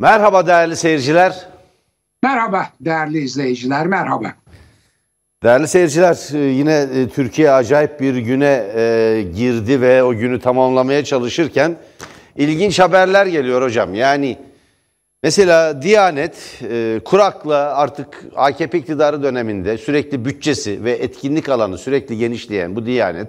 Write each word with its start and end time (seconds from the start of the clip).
Merhaba 0.00 0.46
değerli 0.46 0.76
seyirciler. 0.76 1.46
Merhaba 2.22 2.66
değerli 2.80 3.18
izleyiciler, 3.18 3.86
merhaba. 3.86 4.34
Değerli 5.42 5.68
seyirciler 5.68 6.34
e, 6.34 6.38
yine 6.38 6.74
e, 6.74 7.08
Türkiye 7.08 7.50
acayip 7.50 8.00
bir 8.00 8.16
güne 8.16 8.66
e, 8.74 9.24
girdi 9.36 9.80
ve 9.80 10.02
o 10.02 10.14
günü 10.14 10.40
tamamlamaya 10.40 11.04
çalışırken 11.04 11.76
ilginç 12.36 12.78
haberler 12.78 13.26
geliyor 13.26 13.62
hocam. 13.62 13.94
Yani 13.94 14.38
mesela 15.22 15.82
Diyanet 15.82 16.62
kurakla 17.04 17.56
artık 17.56 18.24
AKP 18.36 18.78
iktidarı 18.78 19.22
döneminde 19.22 19.78
sürekli 19.78 20.24
bütçesi 20.24 20.84
ve 20.84 20.92
etkinlik 20.92 21.48
alanı 21.48 21.78
sürekli 21.78 22.18
genişleyen 22.18 22.76
bu 22.76 22.86
Diyanet 22.86 23.28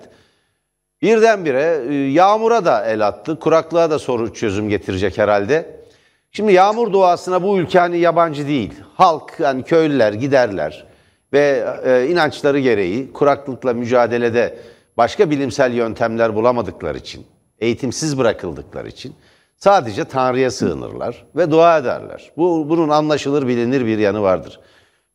birdenbire 1.01 1.93
yağmura 2.11 2.65
da 2.65 2.85
el 2.85 3.07
attı. 3.07 3.39
Kuraklığa 3.39 3.91
da 3.91 3.99
soru 3.99 4.33
çözüm 4.33 4.69
getirecek 4.69 5.17
herhalde. 5.17 5.78
Şimdi 6.31 6.53
yağmur 6.53 6.93
duasına 6.93 7.43
bu 7.43 7.59
ülke 7.59 7.79
hani 7.79 7.99
yabancı 7.99 8.47
değil. 8.47 8.73
Halk 8.93 9.33
yani 9.39 9.63
köylüler 9.63 10.13
giderler 10.13 10.85
ve 11.33 11.65
e, 11.85 12.07
inançları 12.07 12.59
gereği 12.59 13.13
kuraklıkla 13.13 13.73
mücadelede 13.73 14.59
başka 14.97 15.29
bilimsel 15.29 15.73
yöntemler 15.73 16.35
bulamadıkları 16.35 16.97
için, 16.97 17.25
eğitimsiz 17.59 18.17
bırakıldıkları 18.17 18.87
için 18.87 19.15
sadece 19.57 20.05
Tanrı'ya 20.05 20.51
sığınırlar 20.51 21.25
ve 21.35 21.51
dua 21.51 21.77
ederler. 21.77 22.31
Bu 22.37 22.69
bunun 22.69 22.89
anlaşılır 22.89 23.47
bilinir 23.47 23.85
bir 23.85 23.97
yanı 23.97 24.21
vardır. 24.21 24.59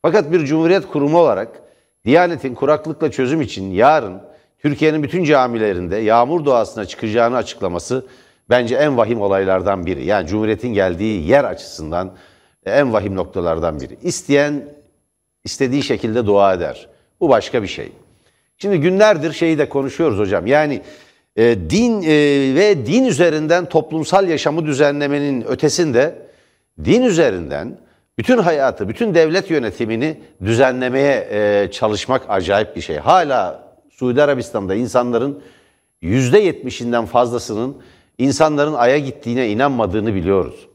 Fakat 0.01 0.31
bir 0.31 0.45
cumhuriyet 0.45 0.87
kurumu 0.87 1.19
olarak 1.19 1.61
Diyanet'in 2.05 2.55
kuraklıkla 2.55 3.11
çözüm 3.11 3.41
için 3.41 3.71
yarın 3.71 4.21
Türkiye'nin 4.59 5.03
bütün 5.03 5.23
camilerinde 5.23 5.97
yağmur 5.97 6.45
duasına 6.45 6.85
çıkacağını 6.85 7.35
açıklaması 7.35 8.05
bence 8.49 8.75
en 8.75 8.97
vahim 8.97 9.21
olaylardan 9.21 9.85
biri. 9.85 10.05
Yani 10.05 10.27
Cumhuriyet'in 10.27 10.73
geldiği 10.73 11.27
yer 11.27 11.43
açısından 11.43 12.15
en 12.65 12.93
vahim 12.93 13.15
noktalardan 13.15 13.79
biri. 13.79 13.97
İsteyen 14.03 14.63
istediği 15.43 15.83
şekilde 15.83 16.25
dua 16.25 16.53
eder. 16.53 16.87
Bu 17.19 17.29
başka 17.29 17.63
bir 17.63 17.67
şey. 17.67 17.91
Şimdi 18.57 18.79
günlerdir 18.79 19.33
şeyi 19.33 19.57
de 19.57 19.69
konuşuyoruz 19.69 20.19
hocam. 20.19 20.47
Yani 20.47 20.81
e, 21.35 21.55
din 21.69 22.01
e, 22.01 22.09
ve 22.55 22.85
din 22.85 23.05
üzerinden 23.05 23.65
toplumsal 23.65 24.27
yaşamı 24.27 24.65
düzenlemenin 24.65 25.41
ötesinde 25.41 26.15
din 26.85 27.01
üzerinden 27.01 27.77
bütün 28.17 28.37
hayatı, 28.37 28.89
bütün 28.89 29.15
devlet 29.15 29.51
yönetimini 29.51 30.17
düzenlemeye 30.43 31.27
e, 31.31 31.71
çalışmak 31.71 32.21
acayip 32.27 32.75
bir 32.75 32.81
şey. 32.81 32.97
Hala 32.97 33.65
Suudi 33.89 34.23
Arabistan'da 34.23 34.75
insanların 34.75 35.43
yüzde 36.01 36.39
yetmişinden 36.39 37.05
fazlasının 37.05 37.77
insanların 38.17 38.73
aya 38.73 38.99
gittiğine 38.99 39.49
inanmadığını 39.49 40.15
biliyoruz. 40.15 40.67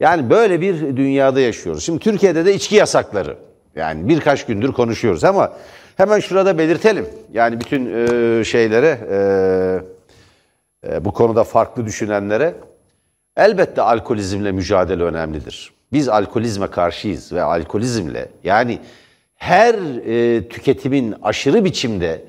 Yani 0.00 0.30
böyle 0.30 0.60
bir 0.60 0.96
dünyada 0.96 1.40
yaşıyoruz. 1.40 1.84
Şimdi 1.84 1.98
Türkiye'de 1.98 2.44
de 2.44 2.54
içki 2.54 2.76
yasakları. 2.76 3.36
Yani 3.76 4.08
birkaç 4.08 4.46
gündür 4.46 4.72
konuşuyoruz 4.72 5.24
ama 5.24 5.52
hemen 5.96 6.20
şurada 6.20 6.58
belirtelim. 6.58 7.06
Yani 7.32 7.60
bütün 7.60 7.86
e, 7.86 8.44
şeylere 8.44 9.00
e, 9.10 9.18
e, 10.92 11.04
bu 11.04 11.12
konuda 11.12 11.44
farklı 11.44 11.86
düşünenlere 11.86 12.54
elbette 13.36 13.82
alkolizmle 13.82 14.52
mücadele 14.52 15.02
önemlidir. 15.02 15.72
Biz 15.92 16.08
alkolizme 16.08 16.66
karşıyız 16.66 17.32
ve 17.32 17.42
alkolizmle 17.42 18.28
yani 18.44 18.78
her 19.34 19.74
e, 19.74 20.48
tüketimin 20.48 21.14
aşırı 21.22 21.64
biçimde 21.64 22.22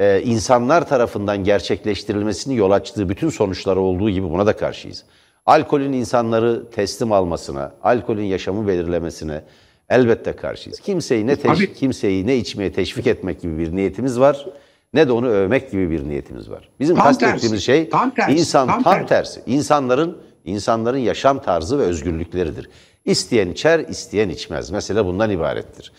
e, 0.00 0.22
insanlar 0.22 0.88
tarafından 0.88 1.44
gerçekleştirilmesini 1.44 2.56
yol 2.56 2.70
açtığı 2.70 3.08
bütün 3.08 3.28
sonuçları 3.28 3.80
olduğu 3.80 4.10
gibi 4.10 4.30
buna 4.30 4.46
da 4.46 4.56
karşıyız. 4.56 5.04
Alkolün 5.46 5.92
insanları 5.92 6.70
teslim 6.70 7.12
almasına, 7.12 7.72
alkolün 7.82 8.24
yaşamı 8.24 8.68
belirlemesine 8.68 9.42
elbette 9.88 10.36
karşıyız. 10.36 10.80
Kimseyi 10.80 11.26
ne 11.26 11.32
teş- 11.32 11.74
kimseyi 11.74 12.26
ne 12.26 12.36
içmeye 12.36 12.72
teşvik 12.72 13.06
etmek 13.06 13.40
gibi 13.40 13.58
bir 13.58 13.76
niyetimiz 13.76 14.20
var 14.20 14.46
ne 14.94 15.08
de 15.08 15.12
onu 15.12 15.28
övmek 15.28 15.70
gibi 15.70 15.90
bir 15.90 16.08
niyetimiz 16.08 16.50
var. 16.50 16.68
Bizim 16.80 16.96
tam 16.96 17.04
kastettiğimiz 17.04 17.50
tersi, 17.50 17.64
şey 17.64 17.88
tam 17.88 18.14
tersi, 18.14 18.32
insan 18.32 18.68
tam, 18.68 18.82
tam 18.82 18.92
tersi. 18.92 19.08
tersi. 19.08 19.42
İnsanların 19.46 20.18
insanların 20.44 20.98
yaşam 20.98 21.42
tarzı 21.42 21.78
ve 21.78 21.82
özgürlükleridir. 21.82 22.70
İsteyen 23.04 23.48
içer, 23.48 23.78
isteyen 23.78 24.28
içmez. 24.28 24.70
Mesela 24.70 25.06
bundan 25.06 25.30
ibarettir. 25.30 25.92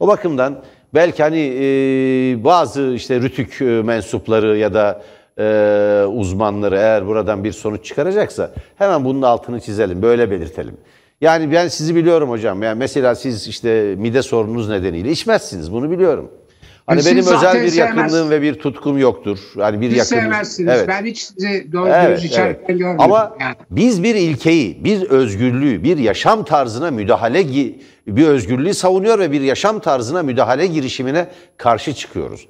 O 0.00 0.08
bakımdan 0.08 0.62
belki 0.94 1.22
hani 1.22 1.38
e, 1.38 1.64
bazı 2.44 2.82
işte 2.82 3.20
rütük 3.20 3.62
e, 3.62 3.64
mensupları 3.64 4.56
ya 4.56 4.74
da 4.74 5.02
e, 5.38 6.04
uzmanları 6.08 6.76
eğer 6.76 7.06
buradan 7.06 7.44
bir 7.44 7.52
sonuç 7.52 7.84
çıkaracaksa 7.84 8.50
hemen 8.76 9.04
bunun 9.04 9.22
altını 9.22 9.60
çizelim, 9.60 10.02
böyle 10.02 10.30
belirtelim. 10.30 10.76
Yani 11.20 11.52
ben 11.52 11.68
sizi 11.68 11.96
biliyorum 11.96 12.30
hocam. 12.30 12.62
Yani 12.62 12.78
mesela 12.78 13.14
siz 13.14 13.48
işte 13.48 13.94
mide 13.98 14.22
sorununuz 14.22 14.68
nedeniyle 14.68 15.10
içmezsiniz. 15.10 15.72
Bunu 15.72 15.90
biliyorum. 15.90 16.30
Hani 16.88 17.04
benim 17.06 17.18
özel 17.18 17.62
bir 17.62 17.72
yakınlığım 17.72 18.30
ve 18.30 18.42
bir 18.42 18.54
tutkum 18.54 18.98
yoktur. 18.98 19.38
Hani 19.56 19.80
bir 19.80 19.90
yakın. 19.90 20.04
sevmezsiniz. 20.04 20.72
Evet. 20.76 20.88
Ben 20.88 21.06
hiç 21.06 21.18
sizi 21.18 21.72
doğru 21.72 21.88
evet, 21.88 22.24
içerken 22.24 22.64
evet. 22.68 22.78
görmedim. 22.78 23.00
Ama 23.00 23.36
yani. 23.40 23.54
biz 23.70 24.02
bir 24.02 24.14
ilkeyi, 24.14 24.84
bir 24.84 25.02
özgürlüğü, 25.02 25.84
bir 25.84 25.98
yaşam 25.98 26.44
tarzına 26.44 26.90
müdahale 26.90 27.44
bir 28.06 28.26
özgürlüğü 28.26 28.74
savunuyor 28.74 29.18
ve 29.18 29.32
bir 29.32 29.40
yaşam 29.40 29.80
tarzına 29.80 30.22
müdahale 30.22 30.66
girişimine 30.66 31.26
karşı 31.56 31.94
çıkıyoruz. 31.94 32.48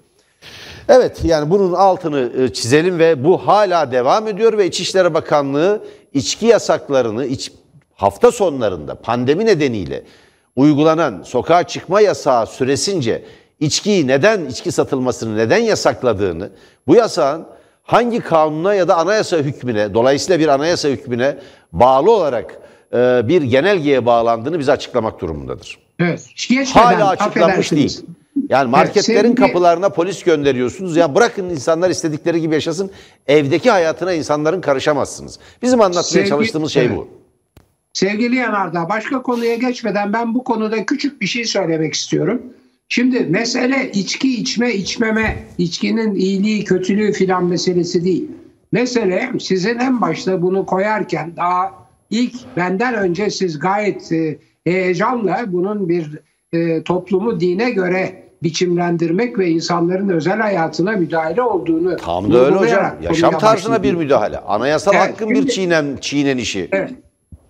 Evet 0.88 1.20
yani 1.24 1.50
bunun 1.50 1.72
altını 1.72 2.32
e, 2.42 2.52
çizelim 2.52 2.98
ve 2.98 3.24
bu 3.24 3.36
hala 3.46 3.92
devam 3.92 4.28
ediyor 4.28 4.58
ve 4.58 4.66
İçişleri 4.66 5.14
Bakanlığı 5.14 5.84
içki 6.14 6.46
yasaklarını 6.46 7.26
iç, 7.26 7.52
hafta 7.94 8.32
sonlarında 8.32 8.94
pandemi 8.94 9.46
nedeniyle 9.46 10.04
uygulanan 10.56 11.22
sokağa 11.22 11.62
çıkma 11.62 12.00
yasağı 12.00 12.46
süresince 12.46 13.22
içkiyi 13.60 14.06
neden, 14.06 14.46
içki 14.46 14.72
satılmasını 14.72 15.36
neden 15.36 15.58
yasakladığını, 15.58 16.50
bu 16.86 16.94
yasağın 16.94 17.46
hangi 17.82 18.20
kanuna 18.20 18.74
ya 18.74 18.88
da 18.88 18.96
anayasa 18.96 19.36
hükmüne, 19.36 19.94
dolayısıyla 19.94 20.40
bir 20.40 20.48
anayasa 20.48 20.88
hükmüne 20.88 21.36
bağlı 21.72 22.10
olarak 22.10 22.60
e, 22.92 23.28
bir 23.28 23.42
genelgeye 23.42 24.06
bağlandığını 24.06 24.58
bize 24.58 24.72
açıklamak 24.72 25.20
durumundadır. 25.20 25.78
Evet. 25.98 26.28
Hala 26.74 27.08
açıklanmış 27.08 27.72
değil. 27.72 28.00
Yani 28.48 28.70
marketlerin 28.70 29.28
evet, 29.28 29.38
kapılarına 29.38 29.88
polis 29.88 30.22
gönderiyorsunuz. 30.22 30.96
Ya 30.96 31.14
bırakın 31.14 31.44
insanlar 31.50 31.90
istedikleri 31.90 32.40
gibi 32.40 32.54
yaşasın. 32.54 32.90
Evdeki 33.26 33.70
hayatına 33.70 34.12
insanların 34.12 34.60
karışamazsınız. 34.60 35.38
Bizim 35.62 35.80
anlatmaya 35.80 36.02
sevgi, 36.02 36.28
çalıştığımız 36.28 36.72
şey 36.72 36.86
evet. 36.86 36.96
bu. 36.96 37.08
Sevgili 37.92 38.36
Yanardağ 38.36 38.88
başka 38.88 39.22
konuya 39.22 39.54
geçmeden 39.54 40.12
ben 40.12 40.34
bu 40.34 40.44
konuda 40.44 40.86
küçük 40.86 41.20
bir 41.20 41.26
şey 41.26 41.44
söylemek 41.44 41.94
istiyorum. 41.94 42.42
Şimdi 42.88 43.20
mesele 43.20 43.90
içki 43.92 44.40
içme 44.40 44.74
içmeme, 44.74 45.36
içkinin 45.58 46.14
iyiliği 46.14 46.64
kötülüğü 46.64 47.12
filan 47.12 47.44
meselesi 47.44 48.04
değil. 48.04 48.28
Mesele 48.72 49.30
sizin 49.40 49.78
en 49.78 50.00
başta 50.00 50.42
bunu 50.42 50.66
koyarken 50.66 51.32
daha 51.36 51.74
ilk 52.10 52.34
benden 52.56 52.94
önce 52.94 53.30
siz 53.30 53.58
gayet 53.58 54.12
e, 54.12 54.38
heyecanla 54.64 55.44
bunun 55.46 55.88
bir 55.88 56.18
e, 56.52 56.82
toplumu 56.82 57.40
dine 57.40 57.70
göre 57.70 58.22
biçimlendirmek 58.42 59.38
ve 59.38 59.48
insanların 59.48 60.08
özel 60.08 60.40
hayatına 60.40 60.92
müdahale 60.92 61.42
olduğunu 61.42 61.96
Tam 61.96 62.32
da 62.32 62.46
öyle 62.46 62.56
hocam. 62.56 62.96
Yaşam 63.02 63.38
tarzına 63.38 63.82
bir 63.82 63.94
müdahale. 63.94 64.38
Anayasal 64.38 64.94
evet, 64.94 65.02
hakkın 65.02 65.26
şimdi, 65.26 65.46
bir 65.46 65.48
çiğnen, 65.48 65.96
çiğnenişi. 66.00 66.68
Evet. 66.72 66.90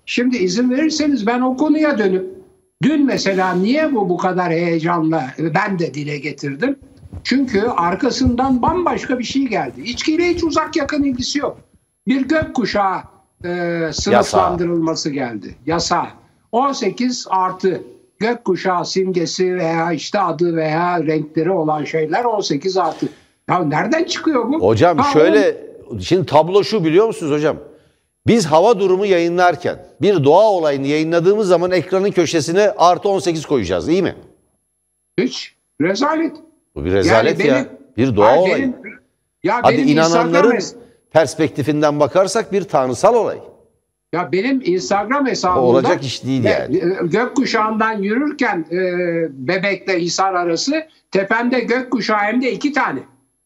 Şimdi 0.06 0.36
izin 0.36 0.70
verirseniz 0.70 1.26
ben 1.26 1.40
o 1.40 1.56
konuya 1.56 1.98
dönüp 1.98 2.37
Dün 2.82 3.06
mesela 3.06 3.52
niye 3.54 3.94
bu 3.94 4.08
bu 4.08 4.16
kadar 4.16 4.50
heyecanla 4.50 5.34
ben 5.38 5.78
de 5.78 5.94
dile 5.94 6.18
getirdim? 6.18 6.78
Çünkü 7.24 7.60
arkasından 7.60 8.62
bambaşka 8.62 9.18
bir 9.18 9.24
şey 9.24 9.42
geldi. 9.42 9.80
İçkiyle 9.80 10.28
hiç 10.28 10.44
uzak 10.44 10.76
yakın 10.76 11.02
ilgisi 11.02 11.38
yok. 11.38 11.58
Bir 12.06 12.28
gökkuşağı 12.28 12.98
e, 13.44 13.80
sınıflandırılması 13.92 15.14
Yasa. 15.14 15.32
geldi. 15.32 15.54
Yasa. 15.66 16.06
18 16.52 17.26
artı 17.30 17.82
gökkuşağı 18.18 18.86
simgesi 18.86 19.56
veya 19.56 19.92
işte 19.92 20.20
adı 20.20 20.56
veya 20.56 21.06
renkleri 21.06 21.50
olan 21.50 21.84
şeyler 21.84 22.24
18 22.24 22.76
artı. 22.76 23.08
Ya 23.50 23.64
nereden 23.64 24.04
çıkıyor 24.04 24.52
bu? 24.52 24.60
Hocam 24.60 24.98
ha, 24.98 25.12
şöyle 25.12 25.56
o... 25.90 26.00
şimdi 26.00 26.26
tablo 26.26 26.64
şu 26.64 26.84
biliyor 26.84 27.06
musunuz 27.06 27.32
hocam? 27.32 27.56
Biz 28.28 28.46
hava 28.46 28.80
durumu 28.80 29.06
yayınlarken 29.06 29.78
bir 30.00 30.24
doğa 30.24 30.50
olayını 30.50 30.86
yayınladığımız 30.86 31.48
zaman 31.48 31.70
ekranın 31.70 32.10
köşesine 32.10 32.70
artı 32.70 33.08
18 33.08 33.46
koyacağız 33.46 33.88
değil 33.88 34.02
mi? 34.02 34.14
Hiç. 35.18 35.54
Rezalet. 35.80 36.36
Bu 36.74 36.84
bir 36.84 36.92
rezalet 36.92 37.40
yani 37.40 37.48
ya. 37.48 37.54
Benim, 37.54 37.68
bir 37.96 38.16
doğa 38.16 38.38
olayı. 38.38 38.56
Benim, 38.56 38.74
ya 39.42 39.60
Hadi 39.62 39.78
benim 39.78 39.88
inananların 39.88 40.56
Instagram 40.56 40.88
perspektifinden 41.12 42.00
bakarsak 42.00 42.52
bir 42.52 42.64
tanrısal 42.64 43.14
olay. 43.14 43.38
Ya 44.12 44.32
benim 44.32 44.62
Instagram 44.64 45.26
hesabımda 45.26 45.60
olacak 45.60 46.04
iş 46.04 46.24
değil 46.24 46.44
yani. 46.44 46.76
E, 46.76 47.06
gökkuşağından 47.06 48.02
yürürken 48.02 48.66
e, 48.70 48.78
bebekle 49.48 49.98
Hisar 50.00 50.34
arası 50.34 50.86
tepemde 51.10 51.60
gökkuşağı 51.60 52.18
hem 52.18 52.42
de 52.42 52.52
iki 52.52 52.72
tane. 52.72 53.00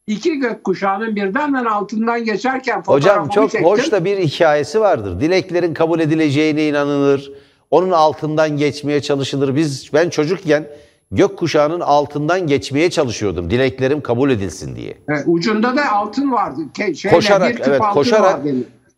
İki 0.06 0.38
gökkuşağının 0.38 1.16
birden 1.16 1.54
ben 1.54 1.64
altından 1.64 2.25
geçerken 2.25 2.82
Hocam 2.87 3.28
çok 3.28 3.50
çektim. 3.50 3.70
hoş 3.70 3.93
da 3.93 4.04
bir 4.04 4.19
hikayesi 4.19 4.81
vardır. 4.81 5.20
Dileklerin 5.20 5.75
kabul 5.75 6.00
edileceğine 6.00 6.69
inanılır. 6.69 7.32
Onun 7.70 7.90
altından 7.90 8.56
geçmeye 8.56 9.02
çalışılır. 9.02 9.56
Biz 9.56 9.90
ben 9.94 10.10
çocukken 10.10 10.66
gökkuşağının 11.12 11.81
altından 11.81 12.46
geçmeye 12.46 12.90
çalışıyordum. 12.90 13.50
Dileklerim 13.50 14.00
kabul 14.00 14.31
edilsin 14.31 14.76
diye. 14.76 14.94
Evet, 15.08 15.25
ucunda 15.26 15.76
da 15.76 15.93
altın 15.93 16.32
vardı. 16.32 16.60
Ke- 16.78 16.94
şeyle, 16.94 17.16
Koşarak, 17.16 17.60
evet, 17.69 17.81
koşarak. 17.81 18.40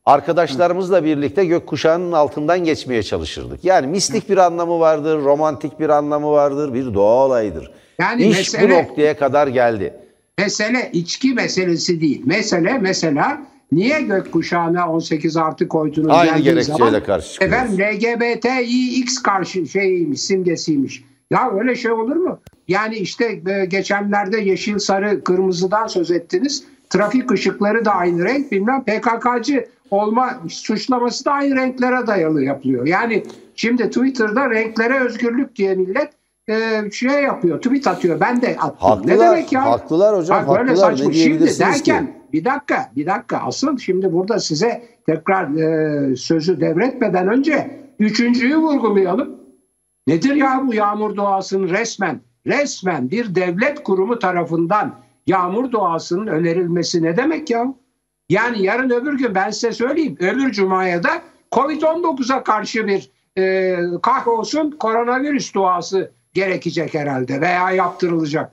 Arkadaşlarımızla 0.06 1.04
birlikte 1.04 1.44
gökkuşağının 1.44 2.12
altından 2.12 2.64
geçmeye 2.64 3.02
çalışırdık. 3.02 3.64
Yani 3.64 3.86
mistik 3.86 4.28
bir 4.30 4.38
anlamı 4.38 4.78
vardır, 4.80 5.24
romantik 5.24 5.80
bir 5.80 5.88
anlamı 5.88 6.30
vardır, 6.30 6.74
bir 6.74 6.94
doğa 6.94 7.26
olayıdır. 7.26 7.70
Yani 8.00 8.22
İş 8.26 8.36
mesele- 8.38 8.62
bu 8.62 8.72
noktaya 8.74 9.16
kadar 9.18 9.46
geldi. 9.46 9.94
Mesele 10.38 10.90
içki 10.92 11.34
meselesi 11.34 12.00
değil. 12.00 12.22
Mesele 12.25 12.78
mesela 12.78 13.42
niye 13.72 14.00
gökkuşağına 14.00 14.90
18 14.90 15.36
artı 15.36 15.69
koydunuz 15.69 16.10
Aynı 16.10 16.38
gerekçeyle 16.38 17.02
karşı 17.02 17.32
çıkıyoruz. 17.32 17.56
Efendim 17.56 17.78
LGBTİX 17.78 19.22
karşı 19.22 19.66
şeymiş, 19.66 20.20
simgesiymiş. 20.20 21.04
Ya 21.31 21.50
öyle 21.50 21.75
şey 21.75 21.90
olur 21.90 22.16
mu? 22.16 22.40
Yani 22.69 22.96
işte 22.96 23.42
e, 23.46 23.64
geçenlerde 23.64 24.40
yeşil, 24.40 24.78
sarı, 24.78 25.25
kırmızıdan 25.25 25.86
söz 25.86 26.10
ettiniz. 26.10 26.64
Trafik 26.90 27.32
ışıkları 27.32 27.84
da 27.84 27.92
aynı 27.94 28.25
renk 28.25 28.52
bilmem 28.52 28.84
PKK'cı 28.84 29.66
olma 29.90 30.40
suçlaması 30.48 31.25
da 31.25 31.32
aynı 31.32 31.56
renklere 31.56 32.06
dayalı 32.06 32.42
yapılıyor. 32.42 32.86
Yani 32.86 33.22
şimdi 33.56 33.82
Twitter'da 33.82 34.50
renklere 34.50 35.00
özgürlük 35.00 35.56
diye 35.56 35.75
millet 35.75 36.10
e, 36.49 36.91
şey 36.93 37.23
yapıyor, 37.23 37.58
tweet 37.62 37.87
atıyor. 37.87 38.20
Ben 38.20 38.43
de 38.43 38.56
attım. 38.61 38.76
ne 38.81 38.88
Haklılar, 38.88 39.19
demek 39.31 39.52
ya? 39.52 39.64
haklılar 39.64 40.17
hocam, 40.17 40.46
Bak 40.46 40.49
böyle 40.58 40.70
haklılar. 40.70 40.91
saçma. 40.91 41.08
Ne 41.08 41.14
Şimdi 41.14 41.29
diyebilirsiniz 41.31 41.82
ki? 41.82 41.91
derken 41.91 42.14
bir 42.32 42.44
dakika, 42.44 42.91
bir 42.96 43.06
dakika. 43.06 43.38
Asıl 43.38 43.79
şimdi 43.79 44.12
burada 44.12 44.38
size 44.38 44.82
tekrar 45.06 45.55
e, 45.55 46.17
sözü 46.17 46.61
devretmeden 46.61 47.29
önce 47.29 47.81
üçüncüyü 47.99 48.56
vurgulayalım. 48.56 49.37
Nedir 50.06 50.35
ya 50.37 50.62
bu 50.67 50.75
yağmur 50.75 51.17
doğasının 51.17 51.69
resmen, 51.69 52.20
resmen 52.46 53.11
bir 53.11 53.35
devlet 53.35 53.82
kurumu 53.82 54.19
tarafından 54.19 54.94
yağmur 55.26 55.73
doğasının 55.73 56.26
önerilmesi 56.26 57.02
ne 57.02 57.17
demek 57.17 57.50
ya? 57.50 57.75
Yani 58.29 58.62
yarın 58.62 58.91
öbür 58.91 59.19
gün 59.19 59.35
ben 59.35 59.50
size 59.50 59.73
söyleyeyim, 59.73 60.17
öbür 60.20 60.52
cumaya 60.52 61.02
da 61.02 61.08
Covid-19'a 61.52 62.44
karşı 62.44 62.87
bir 62.87 63.11
e, 63.38 63.76
kahrolsun 64.02 64.70
koronavirüs 64.70 65.55
duası 65.55 66.12
gerekecek 66.34 66.94
herhalde 66.94 67.40
veya 67.40 67.70
yaptırılacak. 67.70 68.52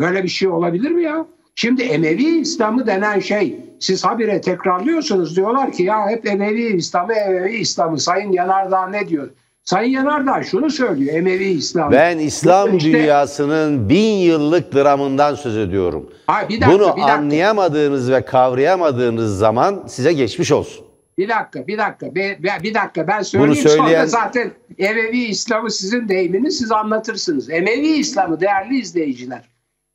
Böyle 0.00 0.22
bir 0.24 0.28
şey 0.28 0.48
olabilir 0.48 0.90
mi 0.90 1.02
ya? 1.02 1.26
Şimdi 1.54 1.82
Emevi 1.82 2.24
İslamı 2.40 2.86
denen 2.86 3.20
şey 3.20 3.56
siz 3.80 4.04
habire 4.04 4.40
tekrarlıyorsunuz 4.40 5.36
diyorlar 5.36 5.72
ki 5.72 5.82
ya 5.82 6.08
hep 6.08 6.26
Emevi 6.26 6.62
İslamı 6.76 7.12
Emevi 7.14 7.56
İslamı 7.56 8.00
Sayın 8.00 8.32
Yanardağ 8.32 8.86
ne 8.86 9.08
diyor? 9.08 9.30
Sayın 9.64 9.90
Yanardağ 9.92 10.42
şunu 10.42 10.70
söylüyor 10.70 11.14
Emevi 11.14 11.44
İslamı. 11.44 11.92
Ben 11.92 12.18
İslam 12.18 12.76
İşte- 12.76 12.92
dünyasının 12.92 13.88
bin 13.88 14.12
yıllık 14.18 14.74
dramından 14.74 15.34
söz 15.34 15.56
ediyorum. 15.56 16.10
Ay, 16.28 16.48
bir 16.48 16.60
dakika, 16.60 16.72
Bunu 16.72 16.82
bir 16.82 16.86
dakika. 16.88 17.12
anlayamadığınız 17.12 18.10
ve 18.10 18.24
kavrayamadığınız 18.24 19.38
zaman 19.38 19.84
size 19.88 20.12
geçmiş 20.12 20.52
olsun. 20.52 20.84
Bir 21.20 21.28
dakika, 21.28 21.66
bir 21.66 21.78
dakika, 21.78 22.14
bir, 22.14 22.42
bir- 22.42 22.74
dakika 22.74 23.06
ben 23.08 23.22
söyleyeyim 23.22 23.68
söyleyen- 23.68 24.06
sonra 24.06 24.06
zaten 24.06 24.50
Emevi 24.78 25.18
İslam'ı 25.18 25.70
sizin 25.70 26.08
deyimini 26.08 26.50
siz 26.50 26.72
anlatırsınız. 26.72 27.50
Emevi 27.50 27.86
İslam'ı 27.88 28.40
değerli 28.40 28.78
izleyiciler, 28.78 29.48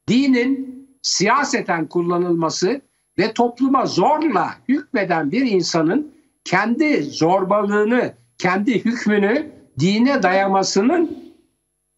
dinin 0.09 0.75
siyaseten 1.01 1.85
kullanılması 1.87 2.81
ve 3.19 3.33
topluma 3.33 3.85
zorla 3.85 4.49
hükmeden 4.69 5.31
bir 5.31 5.41
insanın 5.51 6.11
kendi 6.43 7.03
zorbalığını, 7.03 8.13
kendi 8.37 8.85
hükmünü 8.85 9.47
dine 9.79 10.23
dayamasının 10.23 11.17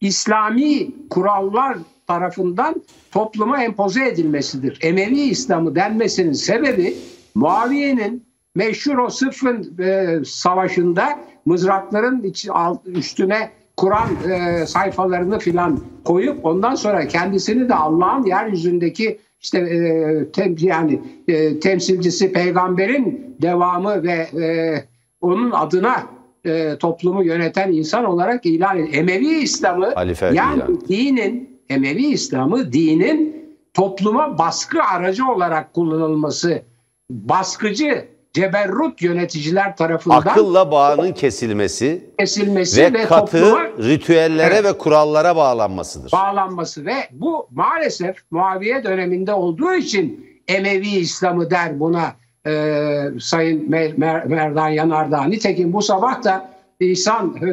İslami 0.01 0.87
kurallar 1.09 1.77
tarafından 2.07 2.75
topluma 3.11 3.63
empoze 3.63 4.07
edilmesidir. 4.07 4.79
Emevi 4.81 5.19
İslamı 5.21 5.75
denmesinin 5.75 6.33
sebebi 6.33 6.95
Muaviye'nin 7.35 8.26
meşhur 8.57 8.97
o 8.97 9.09
Sıffın 9.09 9.77
e, 9.79 10.19
savaşında 10.25 11.19
mızrakların 11.45 12.23
iç, 12.23 12.47
alt, 12.51 12.87
üstüne 12.87 13.51
Kur'an 13.77 14.09
e, 14.31 14.65
sayfalarını 14.65 15.39
filan 15.39 15.79
koyup 16.05 16.45
ondan 16.45 16.75
sonra 16.75 17.07
kendisini 17.07 17.69
de 17.69 17.75
Allah'ın 17.75 18.25
yeryüzündeki 18.25 19.19
işte 19.41 19.59
e, 19.59 20.31
tem, 20.31 20.55
yani 20.59 21.01
e, 21.27 21.59
temsilcisi 21.59 22.31
peygamberin 22.31 23.35
devamı 23.41 24.03
ve 24.03 24.41
e, 24.43 24.83
onun 25.21 25.51
adına 25.51 26.03
e, 26.45 26.77
toplumu 26.77 27.23
yöneten 27.23 27.71
insan 27.71 28.05
olarak 28.05 28.45
ilan 28.45 28.77
ediyor. 28.77 28.93
Emevi 28.93 29.27
İslam'ı 29.27 29.91
Halife 29.95 30.25
yani 30.33 30.57
ilan. 30.57 30.81
dinin 30.89 31.59
Emevi 31.69 32.05
İslam'ı 32.05 32.73
dinin 32.73 33.45
topluma 33.73 34.37
baskı 34.37 34.83
aracı 34.83 35.27
olarak 35.27 35.73
kullanılması 35.73 36.61
baskıcı 37.09 38.16
ceberrut 38.41 39.01
yöneticiler 39.01 39.75
tarafından 39.77 40.15
Akılla 40.17 40.71
bağının 40.71 41.11
kesilmesi 41.13 42.05
kesilmesi 42.19 42.81
ve 42.81 42.93
ve, 42.93 43.03
katı 43.05 43.41
topluma 43.41 43.63
ritüellere 43.63 44.53
Evet. 44.55 44.65
ve 44.65 44.77
kurallara 44.77 45.35
bağlanmasıdır. 45.35 46.11
bağlanması 46.11 46.85
ve 46.85 46.93
bu 47.11 47.47
maalesef 47.51 48.15
Muaviye 48.31 48.83
döneminde 48.83 49.33
olduğu 49.33 49.73
için 49.73 50.27
Emevi 50.47 50.87
İslam'ı 50.89 51.49
der 51.51 51.79
buna 51.79 52.13
e, 52.47 52.51
Sayın 53.19 53.71
Mer- 53.71 53.95
Mer- 53.95 54.27
Merdan 54.27 54.69
Yanardağ. 54.69 55.23
Nitekim 55.23 55.73
bu 55.73 55.81
sabah 55.81 56.23
da 56.23 56.49
İhsan 56.79 57.35
e, 57.35 57.47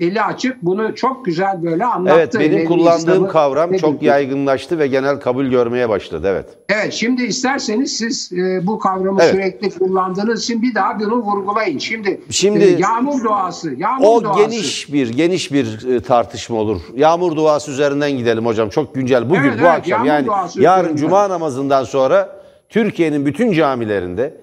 eli 0.00 0.22
açık 0.22 0.62
bunu 0.62 0.94
çok 0.94 1.24
güzel 1.24 1.62
böyle 1.62 1.84
anlattı. 1.84 2.16
Evet 2.18 2.34
benim 2.34 2.52
Emevi 2.52 2.64
kullandığım 2.64 2.98
İslam'ı 2.98 3.28
kavram 3.28 3.72
çok 3.76 3.94
bileyim. 3.94 4.12
yaygınlaştı 4.14 4.78
ve 4.78 4.86
genel 4.86 5.20
kabul 5.20 5.46
görmeye 5.46 5.88
başladı. 5.88 6.26
Evet. 6.30 6.46
Evet 6.68 6.92
şimdi 6.92 7.22
isterseniz 7.22 7.96
siz 7.96 8.32
e, 8.32 8.66
bu 8.66 8.78
kavramı 8.78 9.18
Evet. 9.22 9.30
sürekli 9.34 9.70
kullandığınız 9.78 10.42
için 10.42 10.62
bir 10.62 10.74
daha 10.74 11.00
bunu 11.00 11.14
vurgulayın. 11.16 11.78
Şimdi, 11.78 12.20
Şimdi- 12.30 12.64
e, 12.64 12.70
yağmur 12.78 13.24
duası, 13.24 13.74
yağmur 13.76 14.04
O 14.06 14.24
duası. 14.24 14.40
geniş 14.42 14.92
bir 14.92 15.08
geniş 15.12 15.52
bir 15.52 15.88
e, 15.96 16.00
tartışma 16.00 16.56
olur. 16.56 16.80
Yağmur 16.96 17.36
duası 17.36 17.70
üzerinden 17.70 18.10
gidelim 18.10 18.46
hocam. 18.46 18.68
Çok 18.68 18.94
güncel. 18.94 19.30
Bugün 19.30 19.40
Evet, 19.40 19.54
bu 19.54 19.60
evet, 19.66 19.78
akşam 19.78 20.04
yani 20.04 20.26
yarın 20.58 20.80
üzerinden. 20.84 20.96
cuma 20.96 21.28
namazından 21.28 21.84
sonra 21.84 22.40
Türkiye'nin 22.68 23.26
bütün 23.26 23.52
camilerinde 23.52 24.34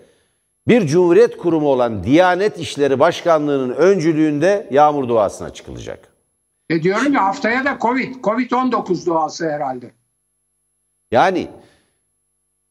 bir 0.67 0.87
cumhuriyet 0.87 1.37
kurumu 1.37 1.67
olan 1.67 2.03
Diyanet 2.03 2.59
İşleri 2.59 2.99
Başkanlığı'nın 2.99 3.73
öncülüğünde 3.73 4.67
yağmur 4.71 5.07
duasına 5.07 5.49
çıkılacak. 5.49 6.09
E 6.69 6.83
diyorum 6.83 7.13
ya 7.13 7.25
haftaya 7.25 7.65
da 7.65 7.77
Covid, 7.81 8.15
Covid-19 8.15 9.05
duası 9.05 9.49
herhalde. 9.49 9.91
Yani 11.11 11.47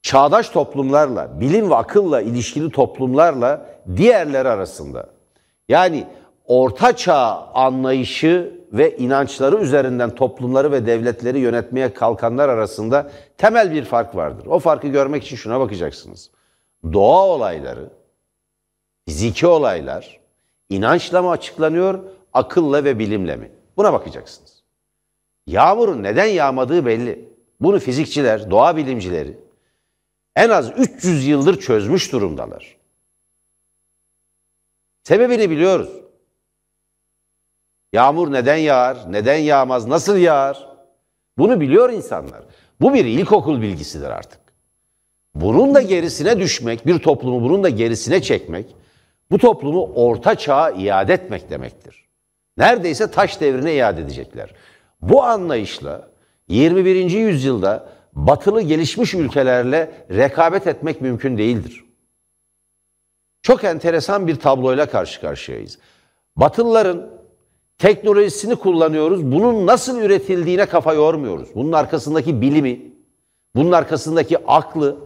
çağdaş 0.02 0.48
toplumlarla, 0.48 1.40
bilim 1.40 1.70
ve 1.70 1.74
akılla 1.74 2.20
ilişkili 2.20 2.70
toplumlarla 2.70 3.66
diğerleri 3.96 4.48
arasında 4.48 5.10
yani 5.68 6.06
orta 6.44 6.96
çağ 6.96 7.46
anlayışı 7.54 8.56
ve 8.72 8.96
inançları 8.96 9.56
üzerinden 9.56 10.10
toplumları 10.10 10.72
ve 10.72 10.86
devletleri 10.86 11.38
yönetmeye 11.38 11.94
kalkanlar 11.94 12.48
arasında 12.48 13.10
temel 13.38 13.72
bir 13.72 13.84
fark 13.84 14.16
vardır. 14.16 14.46
O 14.46 14.58
farkı 14.58 14.88
görmek 14.88 15.24
için 15.24 15.36
şuna 15.36 15.60
bakacaksınız. 15.60 16.30
Doğa 16.92 17.26
olayları, 17.26 17.90
fiziki 19.08 19.46
olaylar 19.46 20.20
inançla 20.68 21.22
mı 21.22 21.30
açıklanıyor, 21.30 22.04
akılla 22.32 22.84
ve 22.84 22.98
bilimle 22.98 23.36
mi? 23.36 23.50
Buna 23.76 23.92
bakacaksınız. 23.92 24.62
Yağmurun 25.46 26.02
neden 26.02 26.26
yağmadığı 26.26 26.86
belli. 26.86 27.28
Bunu 27.60 27.78
fizikçiler, 27.78 28.50
doğa 28.50 28.76
bilimcileri 28.76 29.38
en 30.36 30.50
az 30.50 30.72
300 30.78 31.26
yıldır 31.26 31.60
çözmüş 31.60 32.12
durumdalar. 32.12 32.76
Sebebini 35.02 35.50
biliyoruz. 35.50 35.90
Yağmur 37.92 38.32
neden 38.32 38.56
yağar, 38.56 39.12
neden 39.12 39.36
yağmaz, 39.36 39.86
nasıl 39.86 40.16
yağar? 40.16 40.68
Bunu 41.38 41.60
biliyor 41.60 41.90
insanlar. 41.90 42.42
Bu 42.80 42.94
bir 42.94 43.04
ilkokul 43.04 43.62
bilgisidir 43.62 44.10
artık. 44.10 44.45
Bunun 45.40 45.74
da 45.74 45.82
gerisine 45.82 46.38
düşmek, 46.38 46.86
bir 46.86 46.98
toplumu 46.98 47.42
bunun 47.42 47.64
da 47.64 47.68
gerisine 47.68 48.22
çekmek, 48.22 48.76
bu 49.30 49.38
toplumu 49.38 49.92
orta 49.94 50.34
çağa 50.34 50.70
iade 50.70 51.14
etmek 51.14 51.50
demektir. 51.50 52.08
Neredeyse 52.58 53.10
taş 53.10 53.40
devrine 53.40 53.74
iade 53.74 54.00
edecekler. 54.00 54.54
Bu 55.02 55.22
anlayışla 55.22 56.08
21. 56.48 57.10
yüzyılda 57.10 57.88
batılı 58.12 58.62
gelişmiş 58.62 59.14
ülkelerle 59.14 59.90
rekabet 60.10 60.66
etmek 60.66 61.00
mümkün 61.00 61.38
değildir. 61.38 61.84
Çok 63.42 63.64
enteresan 63.64 64.26
bir 64.26 64.36
tabloyla 64.36 64.86
karşı 64.86 65.20
karşıyayız. 65.20 65.78
Batılıların 66.36 67.10
teknolojisini 67.78 68.56
kullanıyoruz. 68.56 69.32
Bunun 69.32 69.66
nasıl 69.66 70.00
üretildiğine 70.00 70.66
kafa 70.66 70.94
yormuyoruz. 70.94 71.48
Bunun 71.54 71.72
arkasındaki 71.72 72.40
bilimi, 72.40 72.96
Bunun 73.56 73.72
arkasındaki 73.72 74.38
aklı 74.46 74.96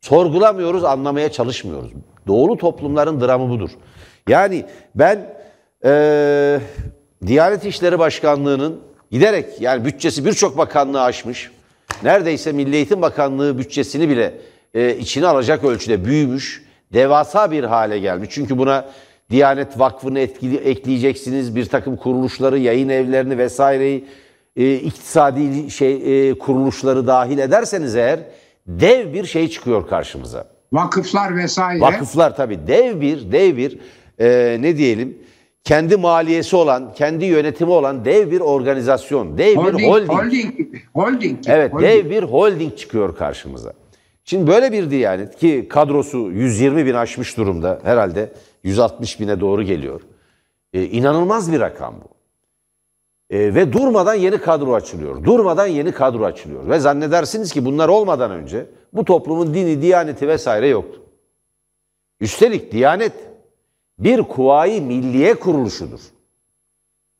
sorgulamıyoruz, 0.00 0.84
anlamaya 0.84 1.32
çalışmıyoruz. 1.32 1.92
Doğulu 2.26 2.56
toplumların 2.56 3.20
dramı 3.20 3.50
budur. 3.50 3.70
Yani 4.28 4.64
ben 4.94 5.34
eee 5.84 6.60
Diyanet 7.26 7.64
İşleri 7.64 7.98
Başkanlığı'nın 7.98 8.80
giderek 9.10 9.60
yani 9.60 9.84
bütçesi 9.84 10.24
birçok 10.24 10.58
bakanlığı 10.58 11.02
aşmış. 11.02 11.50
Neredeyse 12.02 12.52
Milli 12.52 12.76
Eğitim 12.76 13.02
Bakanlığı 13.02 13.58
bütçesini 13.58 14.08
bile 14.08 14.34
e, 14.74 14.96
içine 14.96 15.26
alacak 15.26 15.64
ölçüde 15.64 16.04
büyümüş. 16.04 16.64
Devasa 16.92 17.50
bir 17.50 17.64
hale 17.64 17.98
gelmiş. 17.98 18.28
Çünkü 18.32 18.58
buna 18.58 18.84
Diyanet 19.30 19.78
Vakfı'nı 19.78 20.20
etkili, 20.20 20.56
ekleyeceksiniz. 20.56 21.56
Bir 21.56 21.64
takım 21.64 21.96
kuruluşları, 21.96 22.58
yayın 22.58 22.88
evlerini 22.88 23.38
vesaireyi 23.38 24.04
e, 24.56 24.74
iktisadi 24.74 25.70
şey 25.70 26.28
e, 26.30 26.38
kuruluşları 26.38 27.06
dahil 27.06 27.38
ederseniz 27.38 27.96
eğer 27.96 28.20
dev 28.80 29.12
bir 29.12 29.24
şey 29.24 29.48
çıkıyor 29.48 29.88
karşımıza. 29.88 30.46
Vakıflar 30.72 31.36
vesaire. 31.36 31.80
Vakıflar 31.80 32.36
tabii 32.36 32.66
dev 32.66 33.00
bir 33.00 33.32
dev 33.32 33.56
bir 33.56 33.78
e, 34.18 34.56
ne 34.60 34.76
diyelim 34.76 35.18
kendi 35.64 35.96
maliyesi 35.96 36.56
olan, 36.56 36.94
kendi 36.94 37.24
yönetimi 37.24 37.70
olan 37.70 38.04
dev 38.04 38.30
bir 38.30 38.40
organizasyon, 38.40 39.38
dev 39.38 39.56
holding, 39.56 39.78
bir 39.78 39.86
holding. 39.86 40.10
Holding 40.10 40.56
gibi. 40.56 40.82
Holding 40.94 41.42
gibi. 41.42 41.52
Evet, 41.52 41.72
holding. 41.72 41.88
dev 41.90 42.10
bir 42.10 42.22
holding 42.22 42.76
çıkıyor 42.76 43.16
karşımıza. 43.16 43.72
Şimdi 44.24 44.46
böyle 44.46 44.72
bir 44.72 44.90
Diyanet 44.90 45.36
ki 45.36 45.66
kadrosu 45.70 46.18
120 46.18 46.86
bin 46.86 46.94
aşmış 46.94 47.36
durumda 47.36 47.80
herhalde 47.82 48.32
160 48.64 49.20
bine 49.20 49.40
doğru 49.40 49.62
geliyor. 49.62 50.00
Ee, 50.72 50.84
inanılmaz 50.84 51.52
bir 51.52 51.60
rakam 51.60 51.94
bu. 52.04 52.19
Ee, 53.30 53.54
ve 53.54 53.72
durmadan 53.72 54.14
yeni 54.14 54.38
kadro 54.38 54.74
açılıyor. 54.74 55.24
Durmadan 55.24 55.66
yeni 55.66 55.92
kadro 55.92 56.24
açılıyor. 56.24 56.68
Ve 56.68 56.78
zannedersiniz 56.78 57.52
ki 57.52 57.64
bunlar 57.64 57.88
olmadan 57.88 58.30
önce 58.30 58.66
bu 58.92 59.04
toplumun 59.04 59.54
dini, 59.54 59.82
diyaneti 59.82 60.28
vesaire 60.28 60.68
yoktu. 60.68 61.02
Üstelik 62.20 62.72
Diyanet 62.72 63.12
bir 63.98 64.22
kuvayi 64.22 64.80
milliye 64.80 65.34
kuruluşudur. 65.34 66.00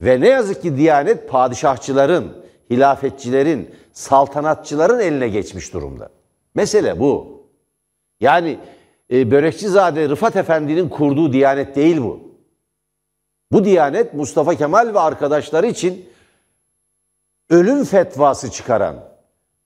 Ve 0.03 0.21
ne 0.21 0.29
yazık 0.29 0.63
ki 0.63 0.77
Diyanet 0.77 1.29
padişahçıların, 1.29 2.45
hilafetçilerin, 2.71 3.75
saltanatçıların 3.93 5.01
eline 5.01 5.29
geçmiş 5.29 5.73
durumda. 5.73 6.09
Mesele 6.55 7.01
bu. 7.01 7.43
Yani 8.21 8.59
e, 9.13 9.31
Börekçizade 9.31 10.09
Rıfat 10.09 10.37
Efendi'nin 10.37 10.89
kurduğu 10.89 11.33
Diyanet 11.33 11.77
değil 11.77 12.03
bu. 12.03 12.30
Bu 13.53 13.65
Diyanet 13.65 14.15
Mustafa 14.15 14.55
Kemal 14.55 14.95
ve 14.95 15.01
arkadaşları 15.01 15.67
için 15.67 16.09
ölüm 17.51 17.85
fetvası 17.85 18.51
çıkaran, 18.51 18.97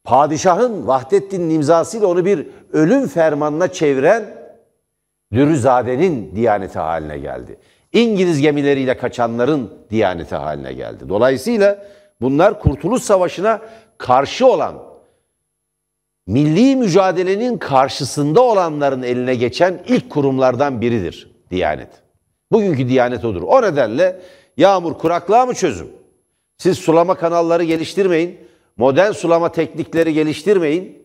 padişahın 0.05 0.87
Vahdettin'in 0.87 1.51
imzasıyla 1.51 2.07
onu 2.07 2.25
bir 2.25 2.47
ölüm 2.73 3.09
fermanına 3.09 3.73
çeviren 3.73 4.25
Dürüzade'nin 5.33 6.37
diyaneti 6.37 6.79
haline 6.79 7.19
geldi. 7.19 7.59
İngiliz 7.93 8.41
gemileriyle 8.41 8.97
kaçanların 8.97 9.71
diyaneti 9.91 10.35
haline 10.35 10.73
geldi. 10.73 11.09
Dolayısıyla 11.09 11.87
bunlar 12.21 12.61
Kurtuluş 12.61 13.03
Savaşı'na 13.03 13.61
karşı 13.99 14.47
olan, 14.47 14.83
milli 16.27 16.77
mücadelenin 16.77 17.59
karşısında 17.59 18.43
olanların 18.43 19.03
eline 19.03 19.35
geçen 19.35 19.83
ilk 19.87 20.11
kurumlardan 20.11 20.81
biridir 20.81 21.31
Diyanet. 21.51 22.04
Bugünkü 22.55 22.89
Diyanet 22.89 23.25
odur. 23.25 23.43
O 23.43 23.63
nedenle 23.63 24.21
yağmur 24.57 24.95
kuraklığa 24.95 25.47
mı 25.47 25.55
çözüm? 25.55 25.89
Siz 26.59 26.79
sulama 26.79 27.15
kanalları 27.15 27.65
geliştirmeyin, 27.65 28.39
modern 28.77 29.13
sulama 29.13 29.53
teknikleri 29.53 30.13
geliştirmeyin. 30.15 31.05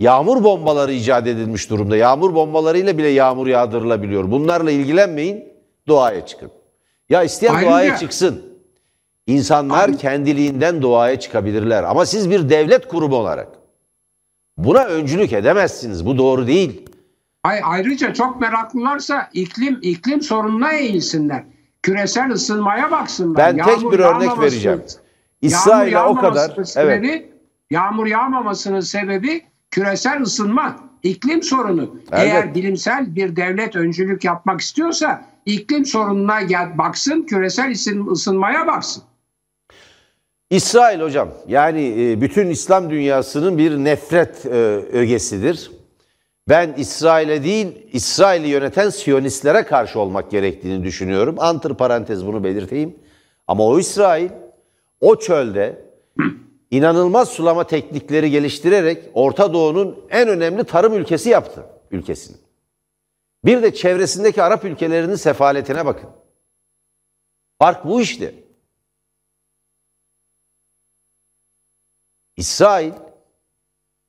Yağmur 0.00 0.44
bombaları 0.44 0.92
icat 0.92 1.26
edilmiş 1.26 1.70
durumda. 1.70 1.96
Yağmur 1.96 2.34
bombalarıyla 2.34 2.98
bile 2.98 3.08
yağmur 3.08 3.46
yağdırılabiliyor. 3.46 4.30
Bunlarla 4.30 4.70
ilgilenmeyin, 4.70 5.44
doğaya 5.88 6.26
çıkın. 6.26 6.50
Ya 7.08 7.22
isteyen 7.22 7.54
Ayrıca- 7.54 7.70
doğaya 7.70 7.96
çıksın. 7.96 8.42
İnsanlar 9.26 9.98
kendiliğinden 9.98 10.82
doğaya 10.82 11.20
çıkabilirler. 11.20 11.82
Ama 11.82 12.06
siz 12.06 12.30
bir 12.30 12.48
devlet 12.48 12.88
kurumu 12.88 13.16
olarak 13.16 13.48
buna 14.56 14.84
öncülük 14.84 15.32
edemezsiniz. 15.32 16.06
Bu 16.06 16.18
doğru 16.18 16.46
değil. 16.46 16.95
Ay, 17.46 17.60
ayrıca 17.64 18.14
çok 18.14 18.40
meraklılarsa 18.40 19.28
iklim 19.32 19.78
iklim 19.82 20.22
sorununa 20.22 20.72
eğilsinler. 20.72 21.44
Küresel 21.82 22.30
ısınmaya 22.30 22.90
baksınlar. 22.90 23.36
Ben 23.36 23.64
tek 23.64 23.92
bir 23.92 23.98
örnek 23.98 24.38
vereceğim. 24.40 24.78
yağmur 24.78 24.90
İsrail'e 25.40 25.98
o 25.98 26.14
kadar 26.14 26.64
sebebi, 26.64 27.32
Yağmur 27.70 28.06
yağmamasının 28.06 28.80
sebebi 28.80 29.42
küresel 29.70 30.22
ısınma, 30.22 30.76
iklim 31.02 31.42
sorunu. 31.42 31.96
Eğer 32.12 32.54
bilimsel 32.54 33.16
bir 33.16 33.36
devlet 33.36 33.76
öncülük 33.76 34.24
yapmak 34.24 34.60
istiyorsa 34.60 35.24
iklim 35.46 35.84
sorununa 35.84 36.42
gel 36.42 36.78
baksın, 36.78 37.22
küresel 37.22 37.70
ısın- 37.70 38.12
ısınmaya 38.12 38.66
baksın. 38.66 39.02
İsrail 40.50 41.00
hocam 41.00 41.28
yani 41.48 42.10
e, 42.10 42.20
bütün 42.20 42.46
İslam 42.50 42.90
dünyasının 42.90 43.58
bir 43.58 43.76
nefret 43.76 44.46
e, 44.46 44.48
ögesidir. 44.92 45.70
Ben 46.48 46.74
İsrail'e 46.76 47.44
değil 47.44 47.88
İsrail'i 47.92 48.48
yöneten 48.48 48.90
Siyonistlere 48.90 49.62
karşı 49.62 50.00
olmak 50.00 50.30
gerektiğini 50.30 50.84
düşünüyorum. 50.84 51.36
Antır 51.38 51.74
parantez 51.74 52.26
bunu 52.26 52.44
belirteyim. 52.44 52.98
Ama 53.46 53.66
o 53.66 53.78
İsrail 53.78 54.30
o 55.00 55.18
çölde 55.18 55.86
inanılmaz 56.70 57.28
sulama 57.28 57.66
teknikleri 57.66 58.30
geliştirerek 58.30 59.10
Orta 59.14 59.52
Doğu'nun 59.52 60.06
en 60.10 60.28
önemli 60.28 60.64
tarım 60.64 60.94
ülkesi 60.94 61.28
yaptı 61.28 61.66
ülkesini. 61.90 62.36
Bir 63.44 63.62
de 63.62 63.74
çevresindeki 63.74 64.42
Arap 64.42 64.64
ülkelerinin 64.64 65.14
sefaletine 65.14 65.86
bakın. 65.86 66.10
Fark 67.58 67.84
bu 67.84 68.00
işte. 68.00 68.34
İsrail 72.36 72.92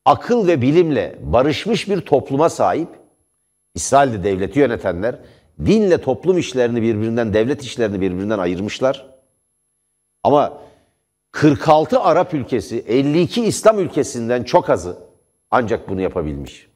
akıl 0.07 0.47
ve 0.47 0.61
bilimle 0.61 1.15
barışmış 1.21 1.89
bir 1.89 2.01
topluma 2.01 2.49
sahip. 2.49 2.89
İsrail'de 3.75 4.23
devleti 4.23 4.59
yönetenler 4.59 5.15
dinle 5.65 6.01
toplum 6.01 6.37
işlerini 6.37 6.81
birbirinden, 6.81 7.33
devlet 7.33 7.63
işlerini 7.63 8.01
birbirinden 8.01 8.39
ayırmışlar. 8.39 9.05
Ama 10.23 10.61
46 11.31 11.99
Arap 11.99 12.33
ülkesi, 12.33 12.79
52 12.87 13.45
İslam 13.45 13.79
ülkesinden 13.79 14.43
çok 14.43 14.69
azı 14.69 14.97
ancak 15.51 15.89
bunu 15.89 16.01
yapabilmiş. 16.01 16.67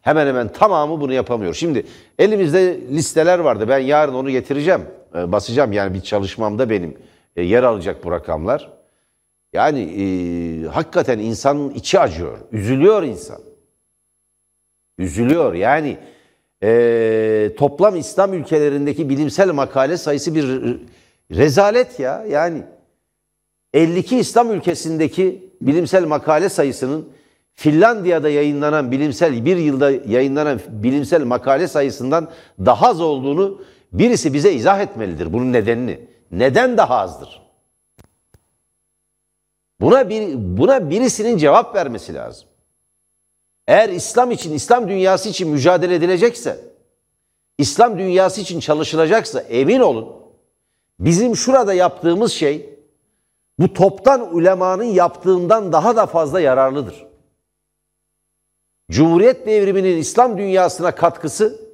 Hemen 0.00 0.26
hemen 0.26 0.48
tamamı 0.48 1.00
bunu 1.00 1.12
yapamıyor. 1.12 1.54
Şimdi 1.54 1.86
elimizde 2.18 2.80
listeler 2.90 3.38
vardı. 3.38 3.68
Ben 3.68 3.78
yarın 3.78 4.14
onu 4.14 4.30
getireceğim. 4.30 4.82
e, 5.14 5.32
Basacağım 5.32 5.72
yani 5.72 5.94
bir 5.94 6.00
çalışmamda 6.00 6.70
benim 6.70 6.96
e, 7.36 7.42
yer 7.42 7.62
alacak 7.62 8.04
bu 8.04 8.10
rakamlar. 8.10 8.77
Yani 9.52 9.80
e, 9.80 10.66
hakikaten 10.66 11.18
insanın 11.18 11.70
içi 11.70 12.00
acıyor. 12.00 12.38
Üzülüyor 12.52 13.02
insan. 13.02 13.38
Üzülüyor. 14.98 15.54
Yani 15.54 15.98
e, 16.62 17.50
toplam 17.58 17.96
İslam 17.96 18.34
ülkelerindeki 18.34 19.08
bilimsel 19.08 19.52
makale 19.52 19.96
sayısı 19.96 20.34
bir 20.34 20.76
rezalet 21.30 22.00
ya. 22.00 22.24
Yani 22.28 22.62
52 23.74 24.18
İslam 24.18 24.52
ülkesindeki 24.52 25.52
bilimsel 25.60 26.04
makale 26.04 26.48
sayısının 26.48 27.08
Finlandiya'da 27.54 28.28
yayınlanan 28.28 28.90
bilimsel 28.90 29.44
bir 29.44 29.56
yılda 29.56 29.90
yayınlanan 29.90 30.60
bilimsel 30.68 31.24
makale 31.24 31.68
sayısından 31.68 32.28
daha 32.58 32.88
az 32.88 33.00
olduğunu 33.00 33.62
birisi 33.92 34.34
bize 34.34 34.52
izah 34.52 34.80
etmelidir 34.80 35.32
bunun 35.32 35.52
nedenini. 35.52 36.00
Neden 36.32 36.76
daha 36.76 36.96
azdır? 36.98 37.47
Buna 39.80 40.08
bir 40.08 40.34
buna 40.34 40.90
birisinin 40.90 41.36
cevap 41.36 41.74
vermesi 41.74 42.14
lazım. 42.14 42.48
Eğer 43.66 43.88
İslam 43.88 44.30
için, 44.30 44.54
İslam 44.54 44.88
dünyası 44.88 45.28
için 45.28 45.48
mücadele 45.48 45.94
edilecekse, 45.94 46.60
İslam 47.58 47.98
dünyası 47.98 48.40
için 48.40 48.60
çalışılacaksa 48.60 49.40
emin 49.40 49.80
olun 49.80 50.08
bizim 51.00 51.36
şurada 51.36 51.74
yaptığımız 51.74 52.32
şey 52.32 52.78
bu 53.58 53.72
toptan 53.72 54.34
ulemanın 54.36 54.84
yaptığından 54.84 55.72
daha 55.72 55.96
da 55.96 56.06
fazla 56.06 56.40
yararlıdır. 56.40 57.06
Cumhuriyet 58.90 59.46
devriminin 59.46 59.96
İslam 59.96 60.38
dünyasına 60.38 60.94
katkısı, 60.94 61.68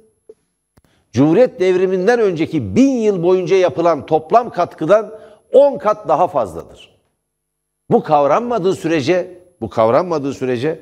Cumhuriyet 1.15 1.59
devriminden 1.59 2.19
önceki 2.19 2.75
bin 2.75 2.89
yıl 2.89 3.23
boyunca 3.23 3.55
yapılan 3.55 4.05
toplam 4.05 4.49
katkıdan 4.49 5.19
10 5.53 5.77
kat 5.77 6.07
daha 6.07 6.27
fazladır. 6.27 6.94
Bu 7.89 8.03
kavranmadığı 8.03 8.75
sürece, 8.75 9.39
bu 9.61 9.69
kavranmadığı 9.69 10.33
sürece 10.33 10.79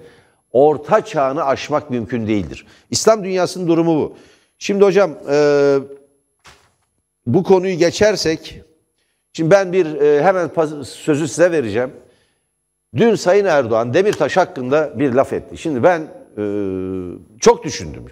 orta 0.52 1.06
çağını 1.06 1.46
aşmak 1.46 1.90
mümkün 1.90 2.28
değildir. 2.28 2.68
İslam 2.92 3.24
dünyasının 3.24 3.68
durumu 3.68 3.96
bu. 3.96 4.18
Şimdi 4.58 4.84
hocam 4.84 5.12
e, 5.30 5.78
bu 7.26 7.44
konuyu 7.44 7.78
geçersek 7.78 8.64
Şimdi 9.34 9.52
ben 9.52 9.74
bir 9.74 9.86
e, 10.02 10.24
hemen 10.24 10.52
sözü 10.84 11.28
size 11.28 11.52
vereceğim. 11.52 11.94
Dün 12.96 13.16
Sayın 13.16 13.46
Erdoğan 13.46 13.94
Demirtaş 13.94 14.38
hakkında 14.38 15.00
bir 15.00 15.14
laf 15.14 15.34
etti. 15.34 15.58
Şimdi 15.58 15.84
ben 15.84 16.02
e, 16.38 16.44
çok 17.40 17.64
düşündüm. 17.64 18.06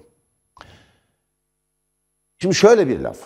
Şimdi 2.39 2.55
şöyle 2.55 2.87
bir 2.87 2.99
laf. 2.99 3.17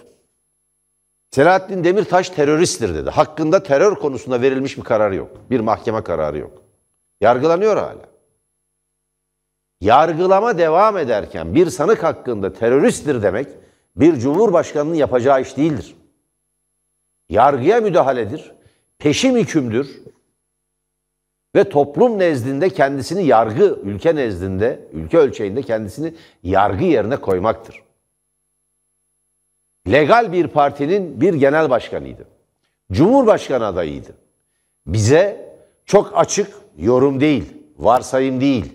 Selahattin 1.35 1.83
Demirtaş 1.83 2.29
teröristtir 2.29 2.95
dedi. 2.95 3.09
Hakkında 3.09 3.63
terör 3.63 3.95
konusunda 3.95 4.41
verilmiş 4.41 4.77
bir 4.77 4.83
karar 4.83 5.11
yok. 5.11 5.31
Bir 5.49 5.59
mahkeme 5.59 6.03
kararı 6.03 6.37
yok. 6.37 6.61
Yargılanıyor 7.21 7.77
hala. 7.77 8.05
Yargılama 9.81 10.57
devam 10.57 10.97
ederken 10.97 11.55
bir 11.55 11.69
sanık 11.69 12.03
hakkında 12.03 12.53
teröristtir 12.53 13.23
demek 13.23 13.47
bir 13.95 14.15
cumhurbaşkanının 14.15 14.95
yapacağı 14.95 15.41
iş 15.41 15.57
değildir. 15.57 15.95
Yargıya 17.29 17.81
müdahaledir, 17.81 18.51
peşim 18.99 19.35
hükümdür 19.35 20.01
ve 21.55 21.69
toplum 21.69 22.19
nezdinde 22.19 22.69
kendisini 22.69 23.25
yargı, 23.25 23.79
ülke 23.83 24.15
nezdinde, 24.15 24.87
ülke 24.93 25.17
ölçeğinde 25.17 25.61
kendisini 25.61 26.13
yargı 26.43 26.83
yerine 26.83 27.17
koymaktır. 27.17 27.84
Legal 29.91 30.31
bir 30.31 30.47
partinin 30.47 31.21
bir 31.21 31.33
genel 31.33 31.69
başkanıydı. 31.69 32.27
Cumhurbaşkanı 32.91 33.65
adayıydı. 33.65 34.11
Bize 34.87 35.55
çok 35.85 36.11
açık 36.15 36.53
yorum 36.77 37.19
değil, 37.19 37.53
varsayım 37.77 38.41
değil, 38.41 38.73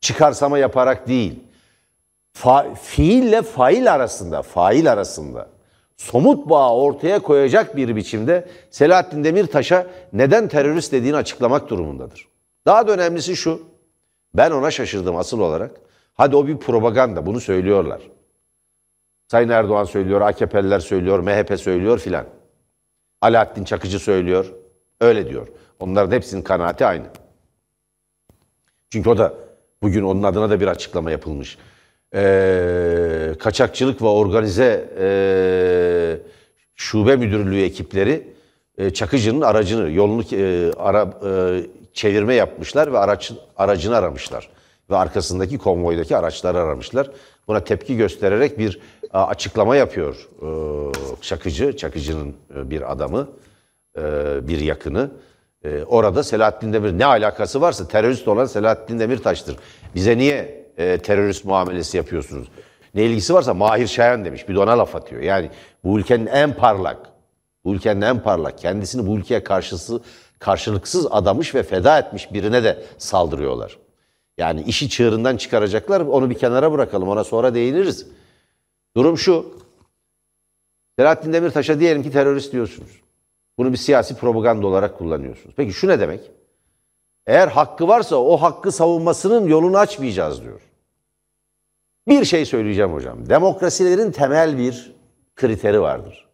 çıkarsama 0.00 0.58
yaparak 0.58 1.08
değil, 1.08 1.40
fa- 2.34 2.74
fiille 2.74 3.42
fail 3.42 3.92
arasında, 3.92 4.42
fail 4.42 4.92
arasında 4.92 5.48
somut 5.96 6.50
bağı 6.50 6.72
ortaya 6.72 7.18
koyacak 7.18 7.76
bir 7.76 7.96
biçimde 7.96 8.48
Selahattin 8.70 9.24
Demirtaş'a 9.24 9.86
neden 10.12 10.48
terörist 10.48 10.92
dediğini 10.92 11.16
açıklamak 11.16 11.68
durumundadır. 11.70 12.28
Daha 12.66 12.88
da 12.88 12.92
önemlisi 12.92 13.36
şu, 13.36 13.62
ben 14.34 14.50
ona 14.50 14.70
şaşırdım 14.70 15.16
asıl 15.16 15.40
olarak. 15.40 15.70
Hadi 16.14 16.36
o 16.36 16.46
bir 16.46 16.56
propaganda, 16.56 17.26
bunu 17.26 17.40
söylüyorlar. 17.40 18.00
Sayın 19.28 19.48
Erdoğan 19.48 19.84
söylüyor, 19.84 20.20
AKP'liler 20.20 20.80
söylüyor, 20.80 21.18
MHP 21.18 21.60
söylüyor 21.60 21.98
filan. 21.98 22.26
Alaaddin 23.20 23.64
Çakıcı 23.64 23.98
söylüyor, 23.98 24.52
öyle 25.00 25.28
diyor. 25.28 25.48
Onların 25.80 26.12
hepsinin 26.16 26.42
kanaati 26.42 26.86
aynı. 26.86 27.06
Çünkü 28.90 29.10
o 29.10 29.18
da 29.18 29.34
bugün 29.82 30.02
onun 30.02 30.22
adına 30.22 30.50
da 30.50 30.60
bir 30.60 30.66
açıklama 30.66 31.10
yapılmış. 31.10 31.58
Ee, 32.14 33.34
kaçakçılık 33.38 34.02
ve 34.02 34.06
organize 34.06 34.90
e, 34.98 35.08
şube 36.74 37.16
müdürlüğü 37.16 37.62
ekipleri 37.62 38.34
e, 38.78 38.90
Çakıcı'nın 38.90 39.40
aracını, 39.40 39.90
yolunu 39.90 40.22
e, 40.32 40.72
ara, 40.72 41.18
e, 41.26 41.62
çevirme 41.92 42.34
yapmışlar 42.34 42.92
ve 42.92 42.98
araç, 42.98 43.32
aracını 43.56 43.96
aramışlar. 43.96 44.50
Ve 44.90 44.96
arkasındaki 44.96 45.58
konvoydaki 45.58 46.16
araçları 46.16 46.58
aramışlar. 46.58 47.10
Buna 47.48 47.64
tepki 47.64 47.96
göstererek 47.96 48.58
bir 48.58 48.80
açıklama 49.18 49.76
yapıyor 49.76 50.28
e, 50.42 50.48
Çakıcı, 51.20 51.76
Çakıcı'nın 51.76 52.34
e, 52.56 52.70
bir 52.70 52.92
adamı, 52.92 53.28
e, 53.98 54.02
bir 54.48 54.60
yakını. 54.60 55.10
Orada 55.86 56.22
Selahattin 56.22 56.72
Demir 56.72 56.98
ne 56.98 57.06
alakası 57.06 57.60
varsa 57.60 57.88
terörist 57.88 58.28
olan 58.28 58.44
Selahattin 58.44 58.98
Demirtaş'tır. 58.98 59.56
Bize 59.94 60.18
niye 60.18 60.66
terörist 60.76 61.44
muamelesi 61.44 61.96
yapıyorsunuz? 61.96 62.48
Ne 62.94 63.02
ilgisi 63.02 63.34
varsa 63.34 63.54
Mahir 63.54 63.86
Şayan 63.86 64.24
demiş. 64.24 64.48
Bir 64.48 64.54
de 64.54 64.58
ona 64.58 64.78
laf 64.78 64.96
atıyor. 64.96 65.22
Yani 65.22 65.50
bu 65.84 65.98
ülkenin 65.98 66.26
en 66.26 66.52
parlak, 66.54 66.98
bu 67.64 67.74
ülkenin 67.74 68.00
en 68.00 68.22
parlak, 68.22 68.58
kendisini 68.58 69.06
bu 69.06 69.16
ülkeye 69.16 69.44
karşısı, 69.44 70.00
karşılıksız 70.38 71.06
adamış 71.10 71.54
ve 71.54 71.62
feda 71.62 71.98
etmiş 71.98 72.32
birine 72.32 72.64
de 72.64 72.82
saldırıyorlar. 72.98 73.78
Yani 74.38 74.62
işi 74.62 74.88
çığırından 74.88 75.36
çıkaracaklar. 75.36 76.00
Onu 76.00 76.30
bir 76.30 76.38
kenara 76.38 76.72
bırakalım. 76.72 77.08
Ona 77.08 77.24
sonra 77.24 77.54
değiniriz. 77.54 78.06
Durum 78.96 79.18
şu. 79.18 79.46
Selahattin 80.98 81.32
Demirtaş'a 81.32 81.80
diyelim 81.80 82.02
ki 82.02 82.10
terörist 82.10 82.52
diyorsunuz. 82.52 83.00
Bunu 83.58 83.72
bir 83.72 83.76
siyasi 83.76 84.16
propaganda 84.16 84.66
olarak 84.66 84.98
kullanıyorsunuz. 84.98 85.54
Peki 85.56 85.72
şu 85.72 85.88
ne 85.88 86.00
demek? 86.00 86.30
Eğer 87.26 87.48
hakkı 87.48 87.88
varsa 87.88 88.16
o 88.16 88.36
hakkı 88.36 88.72
savunmasının 88.72 89.46
yolunu 89.48 89.78
açmayacağız 89.78 90.42
diyor. 90.42 90.60
Bir 92.08 92.24
şey 92.24 92.46
söyleyeceğim 92.46 92.92
hocam. 92.92 93.28
Demokrasilerin 93.28 94.10
temel 94.10 94.58
bir 94.58 94.92
kriteri 95.34 95.80
vardır. 95.80 96.28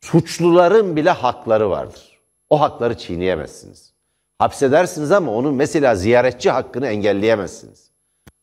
Suçluların 0.00 0.96
bile 0.96 1.10
hakları 1.10 1.70
vardır. 1.70 2.20
O 2.50 2.60
hakları 2.60 2.98
çiğneyemezsiniz. 2.98 3.92
Hapsedersiniz 4.38 5.12
ama 5.12 5.32
onun 5.32 5.54
mesela 5.54 5.94
ziyaretçi 5.94 6.50
hakkını 6.50 6.86
engelleyemezsiniz. 6.86 7.90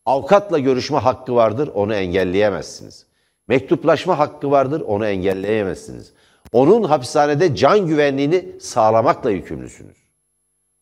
Avukatla 0.06 0.58
görüşme 0.58 0.98
hakkı 0.98 1.34
vardır, 1.34 1.70
onu 1.74 1.94
engelleyemezsiniz. 1.94 3.09
Mektuplaşma 3.50 4.18
hakkı 4.18 4.50
vardır, 4.50 4.80
onu 4.80 5.06
engelleyemezsiniz. 5.06 6.12
Onun 6.52 6.82
hapishanede 6.82 7.54
can 7.54 7.86
güvenliğini 7.86 8.60
sağlamakla 8.60 9.30
yükümlüsünüz. 9.30 9.96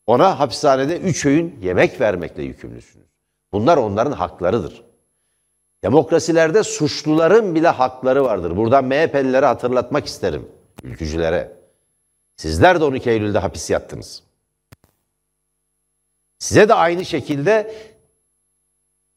Ona 0.06 0.40
hapishanede 0.40 0.98
üç 0.98 1.26
öğün 1.26 1.58
yemek 1.62 2.00
vermekle 2.00 2.42
yükümlüsünüz. 2.42 3.06
Bunlar 3.52 3.76
onların 3.76 4.12
haklarıdır. 4.12 4.84
Demokrasilerde 5.82 6.62
suçluların 6.62 7.54
bile 7.54 7.68
hakları 7.68 8.24
vardır. 8.24 8.56
Buradan 8.56 8.84
MHP'lilere 8.84 9.46
hatırlatmak 9.46 10.06
isterim, 10.06 10.48
ülkücülere. 10.82 11.52
Sizler 12.36 12.80
de 12.80 12.84
12 12.84 13.10
Eylül'de 13.10 13.38
hapis 13.38 13.70
yattınız. 13.70 14.22
Size 16.38 16.68
de 16.68 16.74
aynı 16.74 17.04
şekilde 17.04 17.74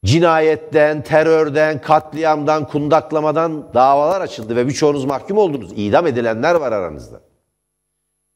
cinayetten, 0.06 1.04
terörden, 1.04 1.82
katliamdan, 1.82 2.68
kundaklamadan 2.68 3.74
davalar 3.74 4.22
açıldı 4.22 4.56
ve 4.56 4.68
birçoğunuz 4.68 5.06
mahkum 5.06 5.38
oldunuz. 5.38 5.72
İdam 5.76 6.08
edilenler 6.08 6.56
var 6.56 6.72
aranızda. 6.72 7.22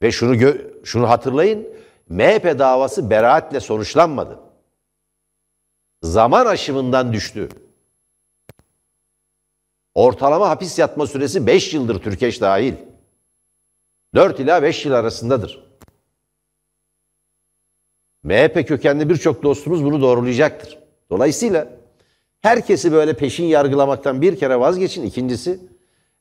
Ve 0.02 0.12
şunu 0.12 0.54
şunu 0.84 1.10
hatırlayın. 1.10 1.68
MHP 2.10 2.60
davası 2.60 3.10
beraatle 3.10 3.60
sonuçlanmadı. 3.60 4.40
Zaman 6.02 6.46
aşımından 6.46 7.14
düştü. 7.14 7.50
Ortalama 9.94 10.50
hapis 10.50 10.80
yatma 10.80 11.08
süresi 11.08 11.48
5 11.48 11.74
yıldır 11.74 12.02
Türkeş 12.02 12.42
dahil. 12.42 12.74
4 14.16 14.40
ila 14.40 14.64
5 14.64 14.86
yıl 14.86 14.94
arasındadır. 14.94 15.66
MHP 18.24 18.68
kökenli 18.68 19.10
birçok 19.10 19.44
dostumuz 19.44 19.84
bunu 19.84 20.02
doğrulayacaktır. 20.02 20.85
Dolayısıyla 21.10 21.68
herkesi 22.42 22.92
böyle 22.92 23.14
peşin 23.14 23.46
yargılamaktan 23.46 24.22
bir 24.22 24.36
kere 24.40 24.60
vazgeçin. 24.60 25.04
İkincisi 25.04 25.60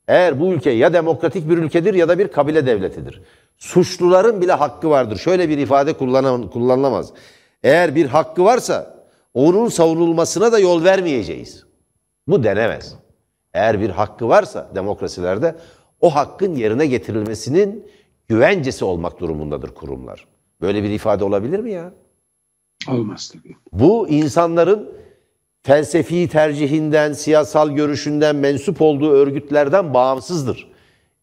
eğer 0.07 0.39
bu 0.39 0.53
ülke 0.53 0.69
ya 0.69 0.93
demokratik 0.93 1.49
bir 1.49 1.57
ülkedir 1.57 1.93
ya 1.93 2.09
da 2.09 2.19
bir 2.19 2.27
kabile 2.27 2.65
devletidir. 2.65 3.21
Suçluların 3.57 4.41
bile 4.41 4.51
hakkı 4.51 4.89
vardır. 4.89 5.17
Şöyle 5.17 5.49
bir 5.49 5.57
ifade 5.57 5.91
kullanam- 5.91 6.49
kullanılamaz. 6.49 7.13
Eğer 7.63 7.95
bir 7.95 8.05
hakkı 8.05 8.43
varsa 8.43 8.95
onun 9.33 9.69
savunulmasına 9.69 10.51
da 10.51 10.59
yol 10.59 10.83
vermeyeceğiz. 10.83 11.65
Bu 12.27 12.43
denemez. 12.43 12.95
Eğer 13.53 13.81
bir 13.81 13.89
hakkı 13.89 14.29
varsa 14.29 14.69
demokrasilerde 14.75 15.55
o 16.01 16.15
hakkın 16.15 16.55
yerine 16.55 16.85
getirilmesinin 16.85 17.87
güvencesi 18.27 18.85
olmak 18.85 19.19
durumundadır 19.19 19.69
kurumlar. 19.69 20.27
Böyle 20.61 20.83
bir 20.83 20.89
ifade 20.89 21.23
olabilir 21.23 21.59
mi 21.59 21.71
ya? 21.71 21.91
Olmaz 22.89 23.33
tabii. 23.33 23.55
Bu 23.73 24.09
insanların 24.09 24.93
felsefi 25.63 26.27
tercihinden, 26.27 27.13
siyasal 27.13 27.69
görüşünden, 27.69 28.35
mensup 28.35 28.81
olduğu 28.81 29.11
örgütlerden 29.11 29.93
bağımsızdır. 29.93 30.71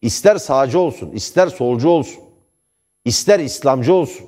İster 0.03 0.37
sağcı 0.37 0.79
olsun, 0.79 1.11
ister 1.11 1.46
solcu 1.46 1.88
olsun, 1.88 2.22
ister 3.05 3.40
İslamcı 3.40 3.94
olsun, 3.94 4.27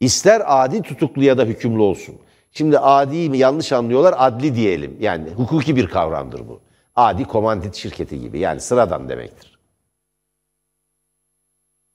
ister 0.00 0.42
adi 0.46 0.82
tutuklu 0.82 1.22
ya 1.22 1.38
da 1.38 1.44
hükümlü 1.44 1.80
olsun. 1.80 2.14
Şimdi 2.52 2.78
adi 2.78 3.30
mi 3.30 3.38
yanlış 3.38 3.72
anlıyorlar, 3.72 4.14
adli 4.18 4.54
diyelim. 4.54 4.96
Yani 5.00 5.30
hukuki 5.30 5.76
bir 5.76 5.86
kavramdır 5.86 6.48
bu. 6.48 6.60
Adi 6.96 7.24
komandit 7.24 7.74
şirketi 7.74 8.20
gibi 8.20 8.38
yani 8.38 8.60
sıradan 8.60 9.08
demektir. 9.08 9.51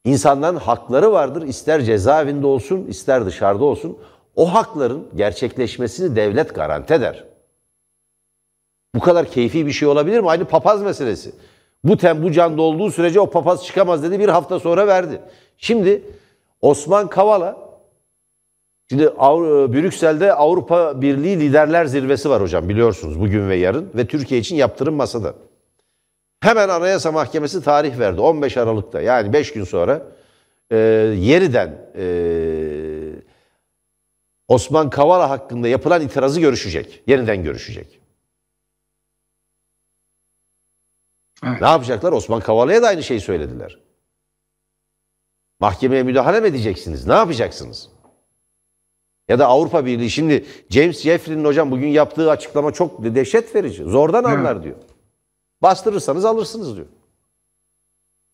İnsanların 0.07 0.55
hakları 0.55 1.11
vardır. 1.11 1.41
İster 1.41 1.81
cezaevinde 1.81 2.47
olsun, 2.47 2.85
ister 2.85 3.25
dışarıda 3.25 3.65
olsun. 3.65 3.97
O 4.35 4.53
hakların 4.53 5.07
gerçekleşmesini 5.15 6.15
devlet 6.15 6.55
garanti 6.55 6.93
eder. 6.93 7.23
Bu 8.95 8.99
kadar 8.99 9.25
keyfi 9.25 9.65
bir 9.65 9.71
şey 9.71 9.87
olabilir 9.87 10.19
mi? 10.19 10.29
Aynı 10.29 10.45
papaz 10.45 10.81
meselesi. 10.81 11.31
Bu 11.83 11.97
tem 11.97 12.23
bu 12.23 12.31
canda 12.31 12.61
olduğu 12.61 12.91
sürece 12.91 13.19
o 13.19 13.29
papaz 13.29 13.65
çıkamaz 13.65 14.03
dedi. 14.03 14.19
Bir 14.19 14.29
hafta 14.29 14.59
sonra 14.59 14.87
verdi. 14.87 15.21
Şimdi 15.57 16.03
Osman 16.61 17.07
Kavala 17.07 17.67
Şimdi 18.89 19.05
Avru- 19.05 19.73
Brüksel'de 19.73 20.33
Avrupa 20.33 21.01
Birliği 21.01 21.39
Liderler 21.39 21.85
Zirvesi 21.85 22.29
var 22.29 22.41
hocam 22.41 22.69
biliyorsunuz 22.69 23.19
bugün 23.19 23.49
ve 23.49 23.55
yarın 23.55 23.89
ve 23.95 24.07
Türkiye 24.07 24.39
için 24.39 24.55
yaptırım 24.55 24.95
masada. 24.95 25.33
Hemen 26.39 26.69
Anayasa 26.69 27.12
Mahkemesi 27.12 27.63
tarih 27.63 28.00
verdi 28.00 28.21
15 28.21 28.58
Aralık'ta 28.58 29.02
yani 29.02 29.34
5 29.34 29.54
gün 29.54 29.63
sonra 29.63 30.02
e, 30.71 30.78
yeniden 31.17 31.91
e, 31.95 32.06
Osman 34.47 34.89
Kavala 34.89 35.30
hakkında 35.30 35.67
yapılan 35.67 36.02
itirazı 36.02 36.39
görüşecek. 36.41 37.04
Yeniden 37.08 37.43
görüşecek. 37.43 38.00
Evet. 41.45 41.62
Ne 41.62 41.67
yapacaklar? 41.67 42.12
Osman 42.12 42.39
Kavala'ya 42.39 42.82
da 42.82 42.88
aynı 42.88 43.04
şeyi 43.04 43.21
söylediler. 43.21 43.80
Mahkemeye 45.60 46.04
müdahale 46.04 46.39
mi 46.39 46.47
edeceksiniz? 46.47 47.08
Ne 47.08 47.13
yapacaksınız? 47.13 47.89
Ya 49.28 49.39
da 49.39 49.47
Avrupa 49.47 49.86
Birliği 49.86 50.10
şimdi 50.10 50.45
James 50.69 51.02
Jeffrey'nin 51.02 51.45
hocam 51.45 51.71
bugün 51.71 51.88
yaptığı 51.88 52.32
açıklama 52.32 52.73
çok 52.73 53.04
dehşet 53.04 53.56
verici. 53.56 53.84
Zordan 53.84 54.23
evet. 54.26 54.38
anlar 54.38 54.63
diyor. 54.63 54.76
Bastırırsanız 55.61 56.25
alırsınız 56.25 56.75
diyor. 56.75 56.87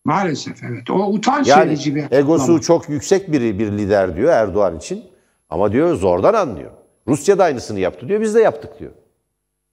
Maalesef 0.05 0.63
evet. 0.63 0.89
O 0.89 0.93
utanç 0.93 1.47
yani, 1.47 1.69
verici 1.69 1.95
bir 1.95 2.11
egosu 2.11 2.51
ama. 2.51 2.61
çok 2.61 2.89
yüksek 2.89 3.31
bir, 3.31 3.59
bir 3.59 3.71
lider 3.71 4.15
diyor 4.15 4.29
Erdoğan 4.29 4.77
için. 4.77 5.03
Ama 5.49 5.71
diyor 5.71 5.95
zordan 5.95 6.33
anlıyor. 6.33 6.71
Rusya 7.07 7.37
da 7.37 7.43
aynısını 7.43 7.79
yaptı 7.79 8.07
diyor. 8.07 8.21
Biz 8.21 8.35
de 8.35 8.41
yaptık 8.41 8.79
diyor. 8.79 8.91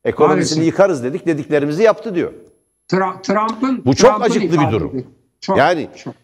Ekonomisini 0.05 0.59
Maalesef. 0.59 0.67
yıkarız 0.67 1.05
dedik. 1.05 1.27
Dediklerimizi 1.27 1.83
yaptı 1.83 2.15
diyor. 2.15 2.33
Trump'ın 2.89 3.85
Bu 3.85 3.97
çok 3.97 4.11
Trump'ın 4.11 4.25
acıklı 4.25 4.61
bir 4.61 4.73
durum. 4.73 5.07
Çok, 5.41 5.59
yani 5.59 5.89
çok. 5.97 6.15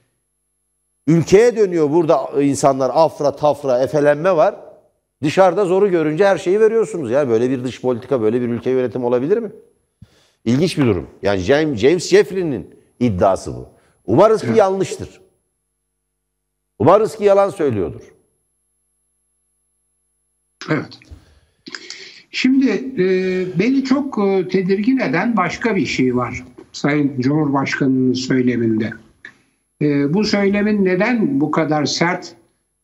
ülkeye 1.06 1.56
dönüyor 1.56 1.90
burada 1.90 2.42
insanlar 2.42 2.90
afra 2.94 3.36
tafra 3.36 3.82
efelenme 3.82 4.36
var. 4.36 4.54
Dışarıda 5.22 5.64
zoru 5.64 5.90
görünce 5.90 6.26
her 6.26 6.38
şeyi 6.38 6.60
veriyorsunuz. 6.60 7.10
Yani 7.10 7.28
böyle 7.28 7.50
bir 7.50 7.64
dış 7.64 7.80
politika, 7.80 8.22
böyle 8.22 8.40
bir 8.40 8.48
ülke 8.48 8.70
yönetim 8.70 9.04
olabilir 9.04 9.38
mi? 9.38 9.52
İlginç 10.46 10.78
bir 10.78 10.87
durum. 10.87 11.06
Yani 11.22 11.40
James 11.76 12.09
Jeffrey'nin 12.09 12.74
iddiası 13.00 13.54
bu. 13.54 13.68
Umarız 14.06 14.42
ki 14.42 14.48
yanlıştır. 14.56 15.20
Umarız 16.78 17.16
ki 17.16 17.24
yalan 17.24 17.50
söylüyordur. 17.50 18.00
Evet. 20.70 20.98
Şimdi 22.30 22.70
e, 22.98 23.06
beni 23.59 23.85
çok 23.85 24.18
e, 24.18 24.48
tedirgin 24.48 24.98
eden 24.98 25.37
başka 25.37 25.76
bir 25.76 25.87
şey 25.87 26.16
var 26.16 26.44
Sayın 26.72 27.20
Cumhurbaşkanı'nın 27.20 28.12
söyleminde. 28.12 28.92
E, 29.82 30.14
bu 30.14 30.24
söylemin 30.24 30.85
neden 30.85 31.40
bu 31.40 31.50
kadar 31.50 31.85
sert, 31.85 32.35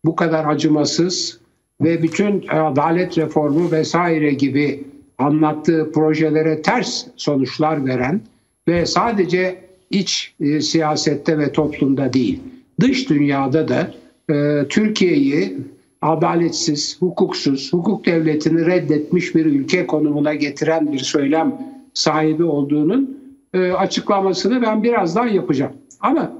bu 0.04 0.16
kadar 0.16 0.44
acımasız 0.44 1.40
ve 1.80 2.02
bütün 2.02 2.48
adalet 2.48 3.18
reformu 3.18 3.72
vesaire 3.72 4.30
gibi 4.30 4.84
anlattığı 5.18 5.92
projelere 5.94 6.62
ters 6.62 7.06
sonuçlar 7.16 7.86
veren 7.86 8.20
ve 8.68 8.86
sadece 8.86 9.58
iç 9.90 10.34
e, 10.40 10.60
siyasette 10.60 11.38
ve 11.38 11.52
toplumda 11.52 12.12
değil, 12.12 12.40
dış 12.80 13.10
dünyada 13.10 13.68
da 13.68 13.94
e, 14.34 14.68
Türkiye'yi 14.68 15.58
adaletsiz, 16.02 16.96
hukuksuz, 17.02 17.72
hukuk 17.72 18.06
devletini 18.06 18.66
reddetmiş 18.66 19.34
bir 19.34 19.46
ülke 19.46 19.86
konumuna 19.86 20.34
getiren 20.34 20.92
bir 20.92 20.98
söylem 20.98 21.58
sahibi 21.94 22.44
olduğunun 22.44 23.18
e, 23.54 23.72
açıklamasını 23.72 24.62
ben 24.62 24.82
birazdan 24.82 25.26
yapacağım. 25.26 25.72
Ama 26.00 26.32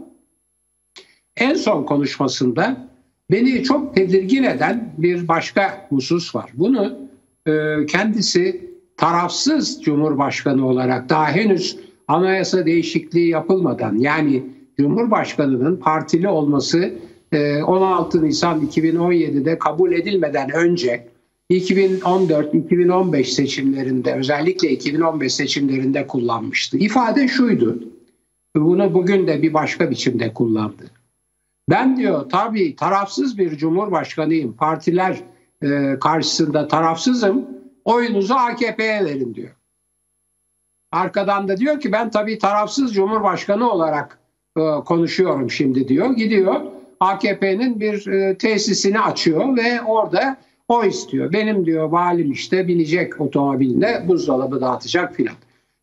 en 1.37 1.55
son 1.55 1.85
konuşmasında 1.85 2.89
beni 3.31 3.63
çok 3.63 3.95
tedirgin 3.95 4.43
eden 4.43 4.93
bir 4.99 5.29
başka 5.29 5.87
husus 5.89 6.35
var. 6.35 6.51
Bunu 6.55 6.99
kendisi 7.87 8.71
tarafsız 8.97 9.83
Cumhurbaşkanı 9.83 10.67
olarak 10.67 11.09
daha 11.09 11.29
henüz 11.29 11.79
anayasa 12.09 12.67
değişikliği 12.67 13.29
yapılmadan 13.29 13.99
yani 13.99 14.43
Cumhurbaşkanı'nın 14.79 15.77
partili 15.77 16.29
olması 16.29 16.95
16 17.67 18.19
ee, 18.19 18.23
Nisan 18.23 18.67
2017'de 18.67 19.59
kabul 19.59 19.93
edilmeden 19.93 20.51
önce 20.51 21.09
2014-2015 21.51 23.25
seçimlerinde 23.25 24.15
özellikle 24.15 24.71
2015 24.71 25.35
seçimlerinde 25.35 26.07
kullanmıştı. 26.07 26.79
İfade 26.79 27.29
şuydu. 27.29 27.79
Bunu 28.57 28.95
bugün 28.95 29.27
de 29.27 29.43
bir 29.43 29.55
başka 29.55 29.91
biçimde 29.91 30.35
kullandı. 30.35 30.91
Ben 31.71 31.97
diyor 31.97 32.29
tabii 32.31 32.77
tarafsız 32.77 33.39
bir 33.39 33.57
cumhurbaşkanıyım. 33.57 34.53
Partiler 34.53 35.17
e, 35.63 35.99
karşısında 36.01 36.69
tarafsızım. 36.69 37.47
Oyunuzu 37.85 38.35
AKP'ye 38.35 39.05
verin 39.05 39.35
diyor. 39.35 39.57
Arkadan 40.93 41.49
da 41.49 41.57
diyor 41.57 41.81
ki 41.81 41.93
ben 41.93 42.11
tabii 42.11 42.39
tarafsız 42.39 42.95
cumhurbaşkanı 42.95 43.71
olarak 43.71 44.19
e, 44.57 44.61
konuşuyorum 44.85 45.51
şimdi 45.51 45.89
diyor. 45.89 46.11
Gidiyor 46.11 46.61
AKP'nin 47.01 47.81
bir 47.81 48.07
e, 48.07 48.39
tesisini 48.39 49.01
açıyor 49.01 49.57
ve 49.57 49.83
orada 49.83 50.37
o 50.69 50.85
istiyor. 50.85 51.33
Benim 51.33 51.67
diyor 51.67 51.89
valim 51.89 52.33
işte 52.33 52.69
binecek 52.69 53.21
otomobiline 53.21 54.09
buzdolabı 54.09 54.61
dağıtacak 54.61 55.15
filan. 55.15 55.35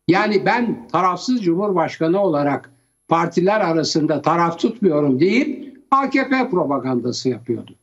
Yani 0.08 0.46
ben 0.46 0.88
tarafsız 0.92 1.44
cumhurbaşkanı 1.44 2.22
olarak 2.22 2.70
partiler 3.08 3.60
arasında 3.60 4.22
taraf 4.22 4.58
tutmuyorum 4.58 5.20
deyip 5.20 5.78
AKP 5.90 6.50
propagandası 6.50 7.28
yapıyordu. 7.28 7.74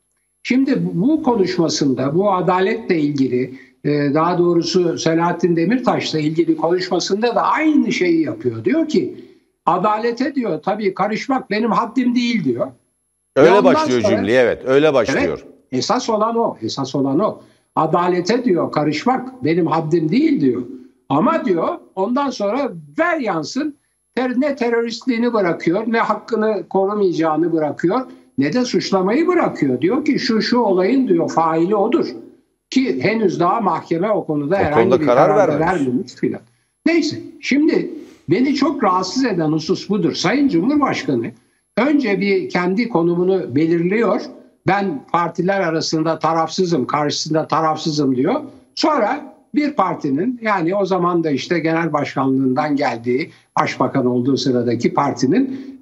Şimdi 0.47 0.79
bu 0.93 1.23
konuşmasında 1.23 2.15
bu 2.15 2.33
adaletle 2.33 2.99
ilgili 2.99 3.59
e, 3.83 4.13
daha 4.13 4.37
doğrusu 4.37 4.97
Selahattin 4.97 5.55
Demirtaş'la 5.55 6.19
ilgili 6.19 6.57
konuşmasında 6.57 7.35
da 7.35 7.41
aynı 7.41 7.91
şeyi 7.91 8.23
yapıyor. 8.23 8.65
Diyor 8.65 8.87
ki 8.87 9.15
adalete 9.65 10.35
diyor 10.35 10.61
tabii 10.61 10.93
karışmak 10.93 11.49
benim 11.49 11.71
haddim 11.71 12.15
değil 12.15 12.43
diyor. 12.43 12.67
Öyle 13.35 13.63
başlıyor 13.63 14.01
sonra, 14.01 14.15
cümle 14.15 14.33
evet 14.33 14.61
öyle 14.65 14.93
başlıyor. 14.93 15.39
Evet, 15.43 15.53
esas 15.71 16.09
olan 16.09 16.35
o 16.35 16.57
esas 16.61 16.95
olan 16.95 17.19
o. 17.19 17.41
Adalete 17.75 18.45
diyor 18.45 18.71
karışmak 18.71 19.43
benim 19.43 19.67
haddim 19.67 20.09
değil 20.09 20.41
diyor. 20.41 20.61
Ama 21.09 21.45
diyor 21.45 21.77
ondan 21.95 22.29
sonra 22.29 22.71
ver 22.99 23.19
yansın 23.19 23.77
ter, 24.15 24.33
ne 24.37 24.55
teröristliğini 24.55 25.33
bırakıyor 25.33 25.83
ne 25.87 25.99
hakkını 25.99 26.69
korumayacağını 26.69 27.53
bırakıyor 27.53 28.01
ne 28.37 28.53
de 28.53 28.65
suçlamayı 28.65 29.27
bırakıyor. 29.27 29.81
Diyor 29.81 30.05
ki 30.05 30.19
şu 30.19 30.41
şu 30.41 30.57
olayın 30.57 31.07
diyor 31.07 31.29
faili 31.29 31.75
odur. 31.75 32.07
Ki 32.69 33.03
henüz 33.03 33.39
daha 33.39 33.61
mahkeme 33.61 34.11
o 34.11 34.25
konuda 34.25 34.55
o 34.55 34.57
herhangi 34.57 34.83
konuda 34.83 35.01
bir 35.01 35.05
karar, 35.05 35.27
karar 35.27 35.59
vermemiş 35.59 36.13
filan. 36.13 36.41
Neyse 36.85 37.19
şimdi 37.41 37.91
beni 38.29 38.55
çok 38.55 38.83
rahatsız 38.83 39.25
eden 39.25 39.51
husus 39.51 39.89
budur. 39.89 40.13
Sayın 40.13 40.49
Cumhurbaşkanı 40.49 41.31
önce 41.77 42.21
bir 42.21 42.49
kendi 42.49 42.89
konumunu 42.89 43.55
belirliyor. 43.55 44.21
Ben 44.67 45.05
partiler 45.11 45.61
arasında 45.61 46.19
tarafsızım, 46.19 46.87
karşısında 46.87 47.47
tarafsızım 47.47 48.15
diyor. 48.15 48.41
Sonra 48.75 49.37
bir 49.55 49.73
partinin 49.73 50.39
yani 50.41 50.75
o 50.75 50.85
zaman 50.85 51.23
da 51.23 51.31
işte 51.31 51.59
genel 51.59 51.93
başkanlığından 51.93 52.75
geldiği 52.75 53.31
başbakan 53.59 54.05
olduğu 54.05 54.37
sıradaki 54.37 54.93
partinin 54.93 55.79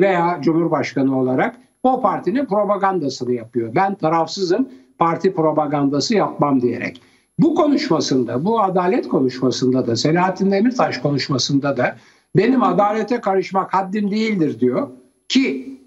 veya 0.00 0.38
cumhurbaşkanı 0.42 1.20
olarak 1.20 1.56
o 1.84 2.00
partinin 2.00 2.46
propagandasını 2.46 3.32
yapıyor. 3.32 3.74
Ben 3.74 3.94
tarafsızım, 3.94 4.68
parti 4.98 5.34
propagandası 5.34 6.14
yapmam 6.14 6.60
diyerek. 6.62 7.02
Bu 7.38 7.54
konuşmasında, 7.54 8.44
bu 8.44 8.60
adalet 8.62 9.08
konuşmasında 9.08 9.86
da, 9.86 9.96
Selahattin 9.96 10.50
Demirtaş 10.50 10.98
konuşmasında 10.98 11.76
da 11.76 11.96
benim 12.36 12.62
adalete 12.62 13.20
karışmak 13.20 13.74
haddim 13.74 14.10
değildir 14.10 14.60
diyor. 14.60 14.88
Ki 15.28 15.78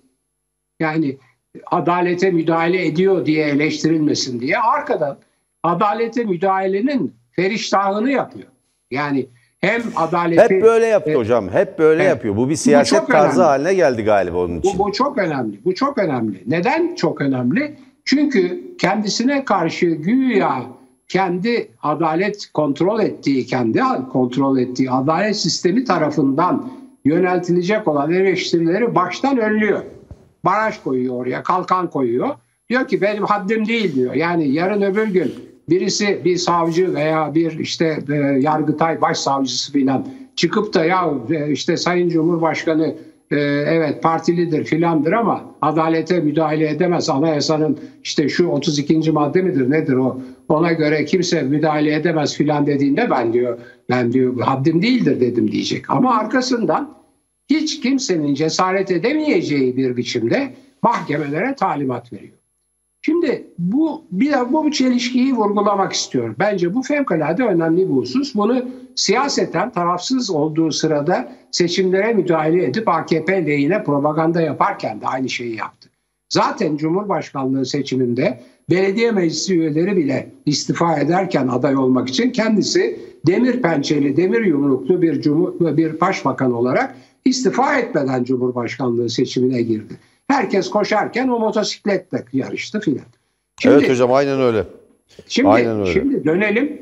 yani 0.80 1.18
adalete 1.66 2.32
müdahale 2.32 2.86
ediyor 2.86 3.26
diye 3.26 3.46
eleştirilmesin 3.46 4.40
diye 4.40 4.60
arkadan 4.60 5.18
adalete 5.64 6.24
müdahalenin 6.24 7.16
feriştahını 7.32 8.12
yapıyor. 8.12 8.48
Yani 8.92 9.28
hem 9.62 9.82
adaleti... 9.96 10.41
Hep 10.41 10.62
böyle 10.62 10.86
yaptı 10.86 11.12
e, 11.12 11.15
hocam. 11.15 11.50
Hep 11.50 11.80
böyle 11.80 12.04
evet, 12.04 12.10
yapıyor. 12.10 12.36
Bu 12.36 12.50
bir 12.50 12.56
siyaset 12.56 13.02
bu 13.04 13.12
tarzı 13.12 13.41
önemli. 13.41 13.48
haline 13.48 13.74
geldi 13.74 14.04
galiba 14.04 14.38
onun 14.38 14.60
için. 14.60 14.80
Bu, 14.80 14.86
bu 14.86 14.91
çok 14.91 15.17
önemli. 15.17 15.65
Bu 15.65 15.76
çok 15.76 15.98
önemli. 15.98 16.43
Neden 16.48 16.96
çok 16.96 17.22
önemli? 17.22 17.78
Çünkü 18.06 18.62
kendisine 18.78 19.46
karşı 19.46 19.86
güya 19.86 20.63
kendi 21.08 21.72
adalet 21.84 22.46
kontrol 22.54 23.00
ettiği, 23.00 23.46
kendi 23.46 23.82
kontrol 24.12 24.58
ettiği 24.58 24.91
adalet 24.91 25.38
sistemi 25.38 25.84
tarafından 25.84 26.72
yöneltilecek 27.06 27.88
olan 27.88 28.13
eleştirileri 28.13 28.96
baştan 28.96 29.38
önlüyor. 29.38 29.82
Baraj 30.46 30.84
koyuyor 30.84 31.15
oraya, 31.15 31.43
kalkan 31.43 31.89
koyuyor. 31.89 32.30
Diyor 32.70 32.88
ki 32.88 33.02
benim 33.02 33.24
haddim 33.24 33.67
değil 33.67 33.96
diyor. 33.96 34.13
Yani 34.13 34.52
yarın 34.52 34.82
öbür 34.82 35.08
gün 35.08 35.34
birisi 35.69 36.21
bir 36.25 36.38
savcı 36.38 36.93
veya 36.93 37.36
bir 37.36 37.60
işte 37.60 37.99
e, 38.10 38.15
yargıtay 38.15 39.01
başsavcısı 39.01 39.71
filan 39.71 40.08
çıkıp 40.36 40.73
da 40.73 40.86
ya 40.86 41.13
e, 41.30 41.51
işte 41.51 41.77
Sayın 41.77 42.10
Cumhurbaşkanı 42.10 42.95
e, 43.32 43.38
evet 43.67 44.03
partilidir 44.03 44.63
filandır 44.63 45.12
ama 45.12 45.45
adalete 45.62 46.19
müdahale 46.19 46.69
edemez. 46.69 47.10
Anayasanın 47.10 47.80
işte 48.03 48.30
şu 48.30 48.47
32. 48.47 49.12
madde 49.12 49.41
midir 49.41 49.69
nedir 49.69 49.93
o? 49.93 50.21
Ona 50.49 50.71
göre 50.71 51.06
kimse 51.06 51.41
müdahale 51.41 51.95
edemez 51.95 52.36
filan 52.36 52.67
dediğinde 52.67 53.10
ben 53.10 53.34
diyor 53.34 53.60
ben 53.89 54.13
diyor 54.13 54.39
haddim 54.41 54.82
değildir 54.82 55.19
dedim 55.19 55.51
diyecek. 55.51 55.89
Ama 55.89 56.17
arkasından 56.17 56.97
hiç 57.49 57.82
kimsenin 57.82 58.34
cesaret 58.34 58.91
edemeyeceği 58.91 59.77
bir 59.77 59.97
biçimde 59.97 60.53
mahkemelere 60.82 61.56
talimat 61.56 62.13
veriyor. 62.13 62.37
Şimdi 63.02 63.48
bu 63.60 64.04
bir 64.12 64.32
de 64.32 64.54
bu 64.54 64.72
çelişkiyi 64.72 65.34
vurgulamak 65.34 65.94
istiyorum. 65.94 66.36
Bence 66.40 66.74
bu 66.74 66.82
fevkalade 66.82 67.44
önemli 67.44 67.90
bir 67.90 67.94
husus. 67.94 68.36
Bunu 68.36 68.66
siyaseten 68.96 69.72
tarafsız 69.72 70.30
olduğu 70.30 70.72
sırada 70.72 71.32
seçimlere 71.52 72.14
müdahale 72.14 72.66
edip 72.66 72.88
AKP 72.88 73.46
lehine 73.46 73.84
propaganda 73.84 74.42
yaparken 74.42 75.02
de 75.02 75.08
aynı 75.08 75.30
şeyi 75.30 75.56
yaptı. 75.56 75.90
Zaten 76.30 76.78
Cumhurbaşkanlığı 76.78 77.66
seçiminde 77.66 78.40
belediye 78.70 79.12
meclisi 79.12 79.60
üyeleri 79.60 79.98
bile 79.98 80.30
istifa 80.46 80.98
ederken 80.98 81.48
aday 81.48 81.76
olmak 81.78 82.10
için 82.10 82.32
kendisi 82.32 83.00
demir 83.28 83.62
pençeli, 83.62 84.18
demir 84.18 84.46
yumruklu 84.46 85.02
bir 85.02 85.22
cumhur, 85.22 85.78
bir 85.78 86.02
başbakan 86.02 86.54
olarak 86.54 86.96
istifa 87.26 87.78
etmeden 87.80 88.24
Cumhurbaşkanlığı 88.24 89.10
seçimine 89.10 89.62
girdi. 89.62 89.94
Herkes 90.28 90.70
koşarken 90.70 91.28
o 91.28 91.40
motosikletle 91.40 92.26
yarıştı 92.34 92.80
filan. 92.80 93.06
Evet 93.66 93.90
hocam 93.90 94.13
aynen 94.13 94.42
öyle. 94.42 94.63
Şimdi, 95.28 95.50
aynen 95.50 95.80
öyle. 95.80 95.94
şimdi 95.94 96.26
dönelim. 96.26 96.82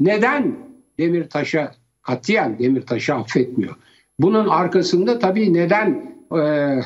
Neden 0.00 0.56
Demirtaş'a 0.98 1.72
katiyen 2.02 2.58
Demirtaş'ı 2.58 3.14
affetmiyor? 3.14 3.74
Bunun 4.18 4.48
arkasında 4.48 5.18
tabii 5.18 5.54
neden 5.54 6.16
e, 6.32 6.80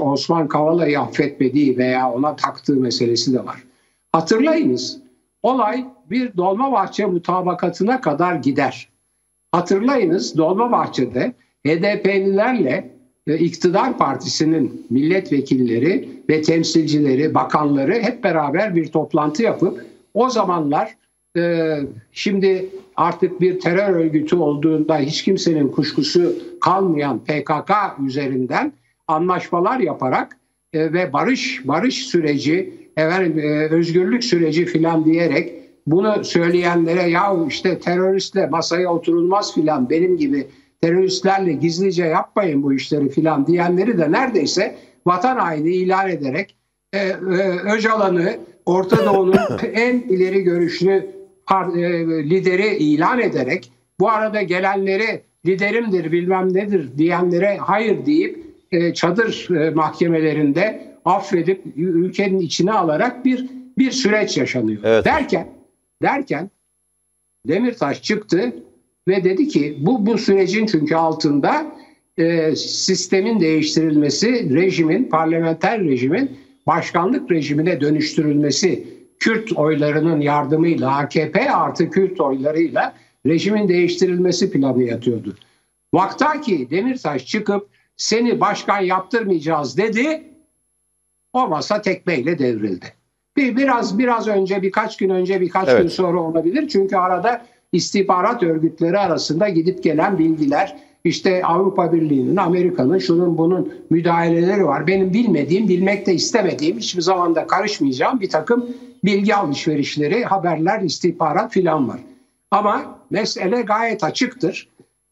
Osman 0.00 0.48
Kavala'yı 0.48 1.00
affetmediği 1.00 1.78
veya 1.78 2.12
ona 2.12 2.36
taktığı 2.36 2.76
meselesi 2.76 3.34
de 3.34 3.44
var. 3.44 3.64
Hatırlayınız 4.12 4.98
olay 5.42 5.84
bir 6.10 6.36
Dolmabahçe 6.36 7.06
mutabakatına 7.06 8.00
kadar 8.00 8.34
gider. 8.34 8.88
Hatırlayınız 9.52 10.36
Dolmabahçe'de 10.36 11.32
HDP'lilerle 11.66 12.97
iktidar 13.36 13.98
partisinin 13.98 14.86
milletvekilleri 14.90 16.08
ve 16.30 16.42
temsilcileri, 16.42 17.34
bakanları 17.34 17.92
hep 17.92 18.24
beraber 18.24 18.74
bir 18.74 18.86
toplantı 18.86 19.42
yapıp 19.42 19.86
o 20.14 20.30
zamanlar 20.30 20.96
e, 21.36 21.74
şimdi 22.12 22.68
artık 22.96 23.40
bir 23.40 23.60
terör 23.60 23.94
örgütü 23.94 24.36
olduğunda 24.36 24.98
hiç 24.98 25.22
kimsenin 25.22 25.68
kuşkusu 25.68 26.36
kalmayan 26.60 27.18
PKK 27.18 27.72
üzerinden 28.06 28.72
anlaşmalar 29.08 29.80
yaparak 29.80 30.36
e, 30.72 30.92
ve 30.92 31.12
barış 31.12 31.60
barış 31.64 32.06
süreci, 32.06 32.74
efendim, 32.96 33.38
özgürlük 33.70 34.24
süreci 34.24 34.64
filan 34.64 35.04
diyerek 35.04 35.52
bunu 35.86 36.24
söyleyenlere 36.24 37.02
ya 37.02 37.36
işte 37.48 37.78
teröristle 37.78 38.46
masaya 38.46 38.92
oturulmaz 38.92 39.54
filan 39.54 39.90
benim 39.90 40.16
gibi 40.16 40.46
teröristlerle 40.80 41.52
gizlice 41.52 42.04
yapmayın 42.04 42.62
bu 42.62 42.74
işleri 42.74 43.08
filan 43.08 43.46
diyenleri 43.46 43.98
de 43.98 44.12
neredeyse 44.12 44.76
vatan 45.06 45.36
haini 45.36 45.70
ilan 45.70 46.10
ederek 46.10 46.56
e, 46.92 46.98
e, 46.98 47.12
Öcalan'ı 47.74 48.38
Orta 48.66 49.06
Doğu'nun 49.14 49.38
en 49.72 49.94
ileri 49.94 50.42
görüşlü 50.42 51.10
e, 51.50 51.80
lideri 52.30 52.76
ilan 52.76 53.20
ederek 53.20 53.72
bu 54.00 54.10
arada 54.10 54.42
gelenleri 54.42 55.22
liderimdir 55.46 56.12
bilmem 56.12 56.54
nedir 56.54 56.88
diyenlere 56.98 57.56
hayır 57.56 58.06
deyip 58.06 58.44
e, 58.72 58.94
çadır 58.94 59.48
e, 59.50 59.70
mahkemelerinde 59.70 60.88
affedip 61.04 61.62
ülkenin 61.76 62.40
içine 62.40 62.72
alarak 62.72 63.24
bir 63.24 63.46
bir 63.78 63.90
süreç 63.90 64.36
yaşanıyor. 64.36 64.80
Evet. 64.84 65.04
Derken 65.04 65.48
derken 66.02 66.50
Demirtaş 67.46 68.02
çıktı 68.02 68.52
ve 69.08 69.24
dedi 69.24 69.48
ki 69.48 69.76
bu 69.80 70.06
bu 70.06 70.18
sürecin 70.18 70.66
çünkü 70.66 70.94
altında 70.94 71.66
e, 72.18 72.56
sistemin 72.56 73.40
değiştirilmesi, 73.40 74.54
rejimin, 74.54 75.04
parlamenter 75.04 75.80
rejimin 75.80 76.38
başkanlık 76.66 77.30
rejimine 77.30 77.80
dönüştürülmesi, 77.80 78.98
Kürt 79.18 79.52
oylarının 79.52 80.20
yardımıyla, 80.20 80.96
AKP 80.96 81.50
artı 81.52 81.90
Kürt 81.90 82.20
oylarıyla 82.20 82.94
rejimin 83.26 83.68
değiştirilmesi 83.68 84.50
planı 84.50 84.82
yatıyordu. 84.82 85.36
Vaktaki 85.94 86.70
Demirtaş 86.70 87.26
çıkıp 87.26 87.68
seni 87.96 88.40
başkan 88.40 88.80
yaptırmayacağız 88.80 89.76
dedi. 89.76 90.22
O 91.32 91.48
masa 91.48 91.82
tekmeyle 91.82 92.38
devrildi. 92.38 92.86
Bir, 93.36 93.56
biraz 93.56 93.98
biraz 93.98 94.28
önce 94.28 94.62
birkaç 94.62 94.96
gün 94.96 95.10
önce 95.10 95.40
birkaç 95.40 95.68
evet. 95.68 95.82
gün 95.82 95.88
sonra 95.88 96.20
olabilir. 96.20 96.68
Çünkü 96.68 96.96
arada 96.96 97.46
istihbarat 97.72 98.42
örgütleri 98.42 98.98
arasında 98.98 99.48
gidip 99.48 99.82
gelen 99.82 100.18
bilgiler 100.18 100.76
işte 101.04 101.44
Avrupa 101.44 101.92
Birliği'nin, 101.92 102.36
Amerika'nın 102.36 102.98
şunun 102.98 103.38
bunun 103.38 103.74
müdahaleleri 103.90 104.66
var. 104.66 104.86
Benim 104.86 105.12
bilmediğim, 105.12 105.68
bilmek 105.68 106.06
de 106.06 106.14
istemediğim, 106.14 106.78
hiçbir 106.78 107.02
zaman 107.02 107.34
da 107.34 107.46
karışmayacağım 107.46 108.20
bir 108.20 108.30
takım 108.30 108.66
bilgi 109.04 109.34
alışverişleri, 109.34 110.24
haberler, 110.24 110.80
istihbarat 110.80 111.52
filan 111.52 111.88
var. 111.88 112.00
Ama 112.50 112.98
mesele 113.10 113.62
gayet 113.62 114.04
açıktır. 114.04 114.68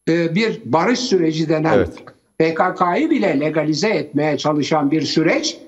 Ee, 0.09 0.35
bir 0.35 0.61
barış 0.65 1.01
süreci 1.01 1.49
denen 1.49 1.73
evet. 1.73 2.05
PKK'yı 2.39 3.11
bile 3.11 3.41
legalize 3.41 3.89
etmeye 3.89 4.39
çalışan 4.39 4.91
bir 4.91 5.03
süreç 5.03 5.59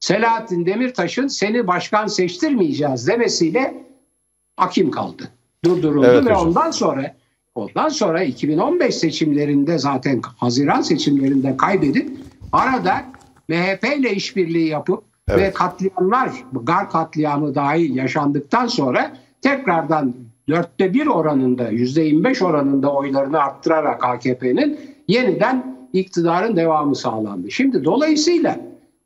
Selahattin 0.00 0.66
Demirtaş'ın 0.66 1.26
seni 1.26 1.66
başkan 1.66 2.06
seçtirmeyeceğiz 2.06 3.08
demesiyle 3.08 3.74
hakim 4.56 4.90
kaldı 4.90 5.30
durduruldu 5.64 6.06
evet, 6.06 6.26
ve 6.26 6.30
hocam. 6.30 6.48
ondan 6.48 6.70
sonra 6.70 7.14
ondan 7.54 7.88
sonra 7.88 8.22
2015 8.22 8.94
seçimlerinde 8.94 9.78
zaten 9.78 10.20
Haziran 10.36 10.80
seçimlerinde 10.80 11.56
kaybedip 11.56 12.10
arada 12.52 13.04
MHP 13.48 13.98
ile 13.98 14.14
işbirliği 14.14 14.68
yapıp 14.68 15.04
evet. 15.28 15.40
ve 15.40 15.52
katliamlar, 15.52 16.30
Gar 16.62 16.90
katliamı 16.90 17.54
dahil 17.54 17.96
yaşandıktan 17.96 18.66
sonra 18.66 19.16
tekrardan 19.42 20.14
dörtte 20.48 20.94
bir 20.94 21.06
oranında, 21.06 21.68
yüzde 21.68 22.02
25 22.02 22.42
oranında 22.42 22.92
oylarını 22.92 23.38
arttırarak 23.38 24.04
AKP'nin 24.04 24.80
yeniden 25.08 25.76
iktidarın 25.92 26.56
devamı 26.56 26.96
sağlandı. 26.96 27.50
Şimdi 27.50 27.84
dolayısıyla 27.84 28.60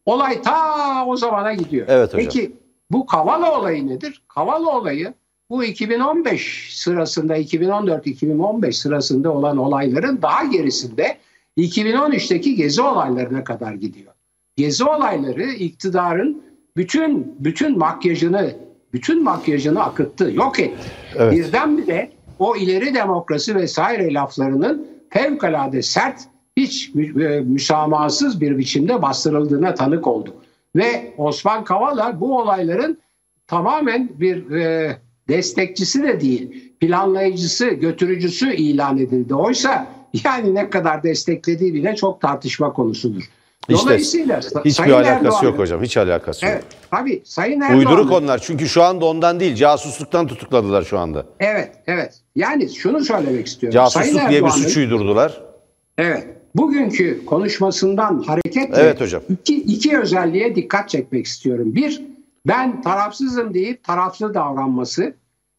olay 0.06 0.42
ta 0.42 1.06
o 1.06 1.16
zamana 1.16 1.54
gidiyor. 1.54 1.86
Evet 1.88 2.14
hocam. 2.14 2.24
Peki 2.24 2.52
bu 2.90 3.06
Kavala 3.06 3.60
olayı 3.60 3.86
nedir? 3.86 4.22
Kavala 4.28 4.78
olayı 4.78 5.14
bu 5.54 5.64
2015 5.64 6.76
sırasında 6.76 7.38
2014-2015 7.38 8.72
sırasında 8.72 9.32
olan 9.32 9.56
olayların 9.56 10.22
daha 10.22 10.44
gerisinde 10.44 11.16
2013'teki 11.58 12.54
gezi 12.54 12.82
olaylarına 12.82 13.44
kadar 13.44 13.72
gidiyor. 13.74 14.12
Gezi 14.56 14.84
olayları 14.84 15.42
iktidarın 15.42 16.42
bütün 16.76 17.36
bütün 17.38 17.78
makyajını 17.78 18.54
bütün 18.92 19.22
makyajını 19.22 19.82
akıttı, 19.82 20.30
yok 20.32 20.60
etti. 20.60 20.90
Evet. 21.16 21.32
Birdenbire 21.32 22.10
o 22.38 22.56
ileri 22.56 22.94
demokrasi 22.94 23.54
vesaire 23.54 24.14
laflarının 24.14 24.86
fevkalade 25.10 25.82
sert, 25.82 26.20
hiç 26.56 26.90
e, 26.96 27.40
müsamahasız 27.40 28.40
bir 28.40 28.58
biçimde 28.58 29.02
bastırıldığına 29.02 29.74
tanık 29.74 30.06
oldu. 30.06 30.34
Ve 30.76 31.14
Osman 31.18 31.64
Kavala 31.64 32.20
bu 32.20 32.38
olayların 32.38 32.98
tamamen 33.46 34.10
bir 34.20 34.50
e, 34.50 34.96
destekçisi 35.28 36.02
de 36.02 36.20
değil, 36.20 36.72
planlayıcısı, 36.80 37.66
götürücüsü 37.66 38.54
ilan 38.54 38.98
edildi. 38.98 39.34
Oysa 39.34 39.86
yani 40.24 40.54
ne 40.54 40.70
kadar 40.70 41.02
desteklediği 41.02 41.74
bile 41.74 41.96
çok 41.96 42.20
tartışma 42.20 42.72
konusudur. 42.72 43.30
Dolayısıyla 43.70 44.38
işte, 44.38 44.58
hiçbir 44.58 44.70
Sayın 44.70 44.92
alakası 44.92 45.26
Erdoğan, 45.26 45.44
yok 45.44 45.58
hocam. 45.58 45.82
Hiç 45.82 45.96
alakası 45.96 46.46
evet, 46.46 46.62
yok. 46.62 46.64
Tabii 46.90 47.22
Sayın 47.24 47.60
Erdoğan. 47.60 47.78
Uyduruk 47.78 48.12
onlar. 48.12 48.38
Çünkü 48.38 48.68
şu 48.68 48.82
anda 48.82 49.04
ondan 49.04 49.40
değil. 49.40 49.54
Casusluktan 49.54 50.26
tutukladılar 50.26 50.82
şu 50.82 50.98
anda. 50.98 51.26
Evet, 51.40 51.72
evet. 51.86 52.20
Yani 52.36 52.74
şunu 52.74 53.04
söylemek 53.04 53.46
istiyorum. 53.46 53.74
Casusluk 53.74 54.04
Sayın 54.04 54.30
diye 54.30 54.44
bir 54.44 54.50
suç 54.50 54.76
uydurdular. 54.76 55.42
Evet. 55.98 56.26
Bugünkü 56.54 57.24
konuşmasından 57.24 58.22
hareketle 58.26 58.76
evet, 58.76 59.00
hocam. 59.00 59.22
Iki, 59.30 59.56
iki 59.56 59.98
özelliğe 59.98 60.54
dikkat 60.54 60.88
çekmek 60.88 61.26
istiyorum. 61.26 61.74
Bir, 61.74 62.02
ben 62.46 62.82
tarafsızım 62.82 63.54
deyip 63.54 63.84
taraflı 63.84 64.34
davranması, 64.34 65.14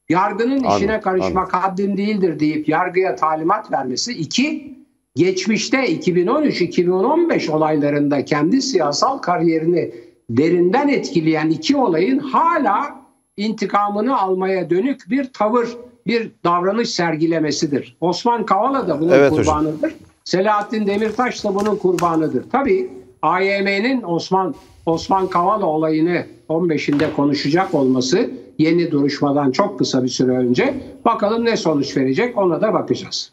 yargının 0.09 0.57
anladım, 0.57 0.77
işine 0.77 1.01
karışmak 1.01 1.53
anladım. 1.53 1.69
haddim 1.69 1.97
değildir 1.97 2.39
deyip 2.39 2.69
yargıya 2.69 3.15
talimat 3.15 3.71
vermesi. 3.71 4.13
İki, 4.13 4.77
geçmişte 5.15 5.77
2013-2015 5.77 7.51
olaylarında 7.51 8.25
kendi 8.25 8.61
siyasal 8.61 9.17
kariyerini 9.17 9.91
derinden 10.29 10.87
etkileyen 10.87 11.49
iki 11.49 11.77
olayın 11.77 12.19
hala 12.19 13.05
intikamını 13.37 14.19
almaya 14.19 14.69
dönük 14.69 15.09
bir 15.09 15.33
tavır, 15.33 15.69
bir 16.07 16.31
davranış 16.43 16.89
sergilemesidir. 16.89 17.97
Osman 18.01 18.45
Kavala 18.45 18.87
da 18.87 19.01
bunun 19.01 19.11
evet, 19.11 19.29
kurbanıdır. 19.29 19.77
Hocam. 19.77 19.99
Selahattin 20.23 20.87
Demirtaş 20.87 21.43
da 21.43 21.55
bunun 21.55 21.75
kurbanıdır. 21.75 22.45
Tabii 22.51 22.91
AYM'nin 23.21 24.03
Osman 24.03 24.55
Osman 24.85 25.27
Kavala 25.27 25.65
olayını 25.65 26.25
15'inde 26.49 27.13
konuşacak 27.13 27.73
olması 27.73 28.29
yeni 28.57 28.91
duruşmadan 28.91 29.51
çok 29.51 29.79
kısa 29.79 30.03
bir 30.03 30.09
süre 30.09 30.31
önce 30.31 30.73
bakalım 31.05 31.45
ne 31.45 31.57
sonuç 31.57 31.97
verecek 31.97 32.37
ona 32.37 32.61
da 32.61 32.73
bakacağız. 32.73 33.31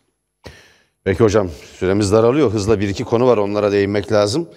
Peki 1.04 1.24
hocam 1.24 1.48
süremiz 1.78 2.12
daralıyor. 2.12 2.50
Hızla 2.50 2.80
bir 2.80 2.88
iki 2.88 3.04
konu 3.04 3.26
var 3.26 3.36
onlara 3.36 3.72
değinmek 3.72 4.12
lazım. 4.12 4.48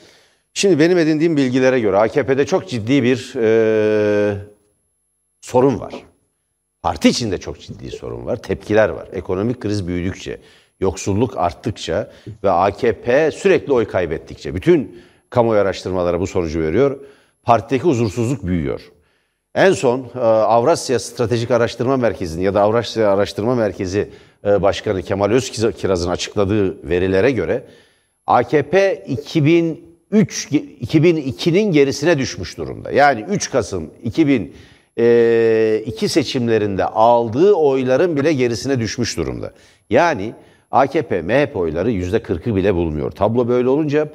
Şimdi 0.54 0.80
benim 0.80 0.98
edindiğim 0.98 1.38
bilgilere 1.38 1.80
göre 1.80 1.98
AKP'de 1.98 2.46
çok 2.46 2.70
ciddi 2.70 3.04
bir 3.04 3.34
e, 3.36 4.38
sorun 5.42 5.80
var. 5.80 5.94
Parti 6.82 7.10
içinde 7.10 7.38
çok 7.38 7.60
ciddi 7.60 7.92
sorun 7.92 8.26
var. 8.26 8.42
Tepkiler 8.42 8.90
var. 8.90 9.08
Ekonomik 9.14 9.60
kriz 9.60 9.88
büyüdükçe, 9.88 10.40
yoksulluk 10.80 11.38
arttıkça 11.38 12.12
ve 12.44 12.50
AKP 12.50 13.32
sürekli 13.32 13.74
oy 13.74 13.86
kaybettikçe 13.86 14.56
bütün 14.56 15.02
kamuoyu 15.36 15.62
araştırmaları 15.62 16.20
bu 16.20 16.28
sonucu 16.28 16.62
veriyor. 16.62 17.00
Partideki 17.44 17.84
huzursuzluk 17.84 18.46
büyüyor. 18.46 18.82
En 19.56 19.72
son 19.72 20.06
e, 20.16 20.20
Avrasya 20.20 21.00
Stratejik 21.00 21.52
Araştırma 21.52 21.98
Merkezi'nin 21.98 22.44
ya 22.44 22.54
da 22.54 22.62
Avrasya 22.62 23.14
Araştırma 23.14 23.56
Merkezi 23.56 24.10
e, 24.46 24.62
Başkanı 24.62 25.02
Kemal 25.02 25.32
Özkiraz'ın 25.32 26.10
açıkladığı 26.10 26.90
verilere 26.90 27.32
göre 27.32 27.64
AKP 28.28 29.04
2003 29.08 30.48
2002'nin 30.52 31.72
gerisine 31.72 32.18
düşmüş 32.18 32.58
durumda. 32.58 32.92
Yani 32.92 33.26
3 33.30 33.52
Kasım 33.52 33.92
2002 34.04 36.06
e, 36.06 36.10
seçimlerinde 36.10 36.86
aldığı 36.86 37.54
oyların 37.54 38.18
bile 38.18 38.34
gerisine 38.34 38.80
düşmüş 38.80 39.18
durumda. 39.18 39.54
Yani 39.90 40.34
AKP, 40.72 41.22
MHP 41.22 41.56
oyları 41.56 41.92
%40'ı 41.92 42.56
bile 42.56 42.76
bulmuyor. 42.76 43.12
Tablo 43.12 43.48
böyle 43.48 43.70
olunca 43.70 44.06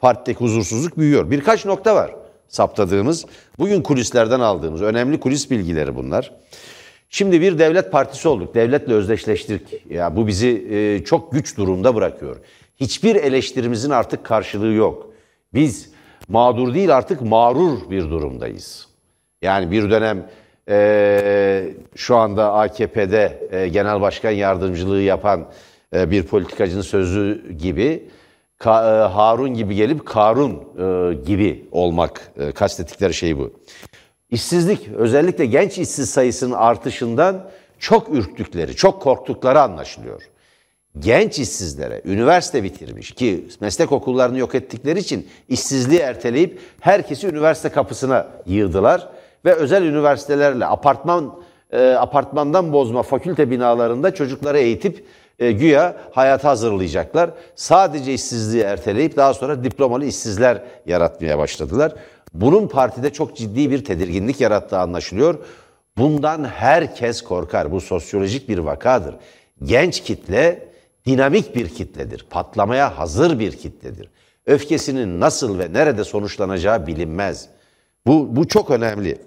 partideki 0.00 0.40
huzursuzluk 0.40 0.98
büyüyor. 0.98 1.30
Birkaç 1.30 1.64
nokta 1.64 1.94
var 1.94 2.14
saptadığımız, 2.48 3.26
bugün 3.58 3.82
kulislerden 3.82 4.40
aldığımız 4.40 4.82
önemli 4.82 5.20
kulis 5.20 5.50
bilgileri 5.50 5.96
bunlar. 5.96 6.32
Şimdi 7.10 7.40
bir 7.40 7.58
devlet 7.58 7.92
partisi 7.92 8.28
olduk, 8.28 8.54
devletle 8.54 8.92
özdeşleştik. 8.92 9.60
Ya 9.90 10.16
bu 10.16 10.26
bizi 10.26 10.66
e, 10.70 11.04
çok 11.04 11.32
güç 11.32 11.56
durumda 11.56 11.94
bırakıyor. 11.94 12.36
Hiçbir 12.76 13.16
eleştirimizin 13.16 13.90
artık 13.90 14.24
karşılığı 14.24 14.72
yok. 14.72 15.10
Biz 15.54 15.90
mağdur 16.28 16.74
değil 16.74 16.96
artık 16.96 17.22
mağrur 17.22 17.90
bir 17.90 18.02
durumdayız. 18.02 18.88
Yani 19.42 19.70
bir 19.70 19.90
dönem 19.90 20.26
e, 20.68 21.74
şu 21.94 22.16
anda 22.16 22.52
AKP'de 22.52 23.48
e, 23.52 23.68
genel 23.68 24.00
başkan 24.00 24.30
yardımcılığı 24.30 25.00
yapan 25.00 25.46
e, 25.94 26.10
bir 26.10 26.22
politikacının 26.22 26.82
sözü 26.82 27.52
gibi 27.58 28.08
Ka, 28.58 28.84
e, 28.84 29.12
Harun 29.12 29.54
gibi 29.54 29.74
gelip 29.74 30.06
Karun 30.06 30.52
e, 30.52 31.14
gibi 31.14 31.68
olmak 31.72 32.32
e, 32.38 32.52
kastettikleri 32.52 33.14
şey 33.14 33.38
bu. 33.38 33.52
İşsizlik 34.30 34.88
özellikle 34.88 35.46
genç 35.46 35.78
işsiz 35.78 36.10
sayısının 36.10 36.54
artışından 36.54 37.50
çok 37.78 38.08
ürktükleri, 38.08 38.76
çok 38.76 39.02
korktukları 39.02 39.60
anlaşılıyor. 39.60 40.22
Genç 40.98 41.38
işsizlere 41.38 42.02
üniversite 42.04 42.62
bitirmiş 42.62 43.10
ki 43.10 43.48
meslek 43.60 43.92
okullarını 43.92 44.38
yok 44.38 44.54
ettikleri 44.54 44.98
için 44.98 45.28
işsizliği 45.48 46.00
erteleyip 46.00 46.60
herkesi 46.80 47.26
üniversite 47.26 47.68
kapısına 47.68 48.26
yığdılar 48.46 49.08
ve 49.44 49.54
özel 49.54 49.82
üniversitelerle 49.82 50.66
apartman 50.66 51.40
e, 51.70 51.90
apartmandan 51.90 52.72
bozma 52.72 53.02
fakülte 53.02 53.50
binalarında 53.50 54.14
çocukları 54.14 54.58
eğitip 54.58 55.04
e, 55.38 55.52
güya 55.52 55.96
hayata 56.12 56.48
hazırlayacaklar. 56.48 57.30
Sadece 57.54 58.14
işsizliği 58.14 58.62
erteleyip 58.62 59.16
daha 59.16 59.34
sonra 59.34 59.64
diplomalı 59.64 60.04
işsizler 60.04 60.62
yaratmaya 60.86 61.38
başladılar. 61.38 61.94
Bunun 62.34 62.68
partide 62.68 63.12
çok 63.12 63.36
ciddi 63.36 63.70
bir 63.70 63.84
tedirginlik 63.84 64.40
yarattığı 64.40 64.78
anlaşılıyor. 64.78 65.38
Bundan 65.98 66.44
herkes 66.44 67.22
korkar. 67.22 67.72
Bu 67.72 67.80
sosyolojik 67.80 68.48
bir 68.48 68.58
vakadır. 68.58 69.14
Genç 69.64 70.00
kitle 70.00 70.68
dinamik 71.06 71.56
bir 71.56 71.68
kitledir. 71.68 72.26
Patlamaya 72.30 72.98
hazır 72.98 73.38
bir 73.38 73.52
kitledir. 73.52 74.08
Öfkesinin 74.46 75.20
nasıl 75.20 75.58
ve 75.58 75.72
nerede 75.72 76.04
sonuçlanacağı 76.04 76.86
bilinmez. 76.86 77.48
Bu, 78.06 78.36
bu 78.36 78.48
çok 78.48 78.70
önemli. 78.70 79.18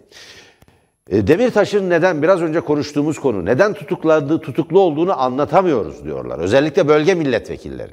E, 1.11 1.27
Demirtaş'ın 1.27 1.89
neden 1.89 2.21
biraz 2.21 2.41
önce 2.41 2.59
konuştuğumuz 2.59 3.19
konu 3.19 3.45
neden 3.45 3.73
tutukladığı 3.73 4.39
tutuklu 4.41 4.79
olduğunu 4.79 5.21
anlatamıyoruz 5.21 6.05
diyorlar. 6.05 6.39
Özellikle 6.39 6.87
bölge 6.87 7.13
milletvekilleri. 7.13 7.91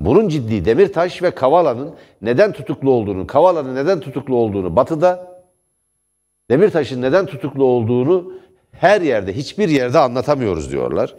Bunun 0.00 0.28
ciddi 0.28 0.64
Demirtaş 0.64 1.22
ve 1.22 1.30
Kavala'nın 1.30 1.94
neden 2.22 2.52
tutuklu 2.52 2.90
olduğunu, 2.90 3.26
Kavala'nın 3.26 3.74
neden 3.74 4.00
tutuklu 4.00 4.36
olduğunu 4.36 4.76
Batı'da, 4.76 5.42
Demirtaş'ın 6.50 7.02
neden 7.02 7.26
tutuklu 7.26 7.64
olduğunu 7.64 8.32
her 8.72 9.00
yerde, 9.00 9.36
hiçbir 9.36 9.68
yerde 9.68 9.98
anlatamıyoruz 9.98 10.72
diyorlar. 10.72 11.14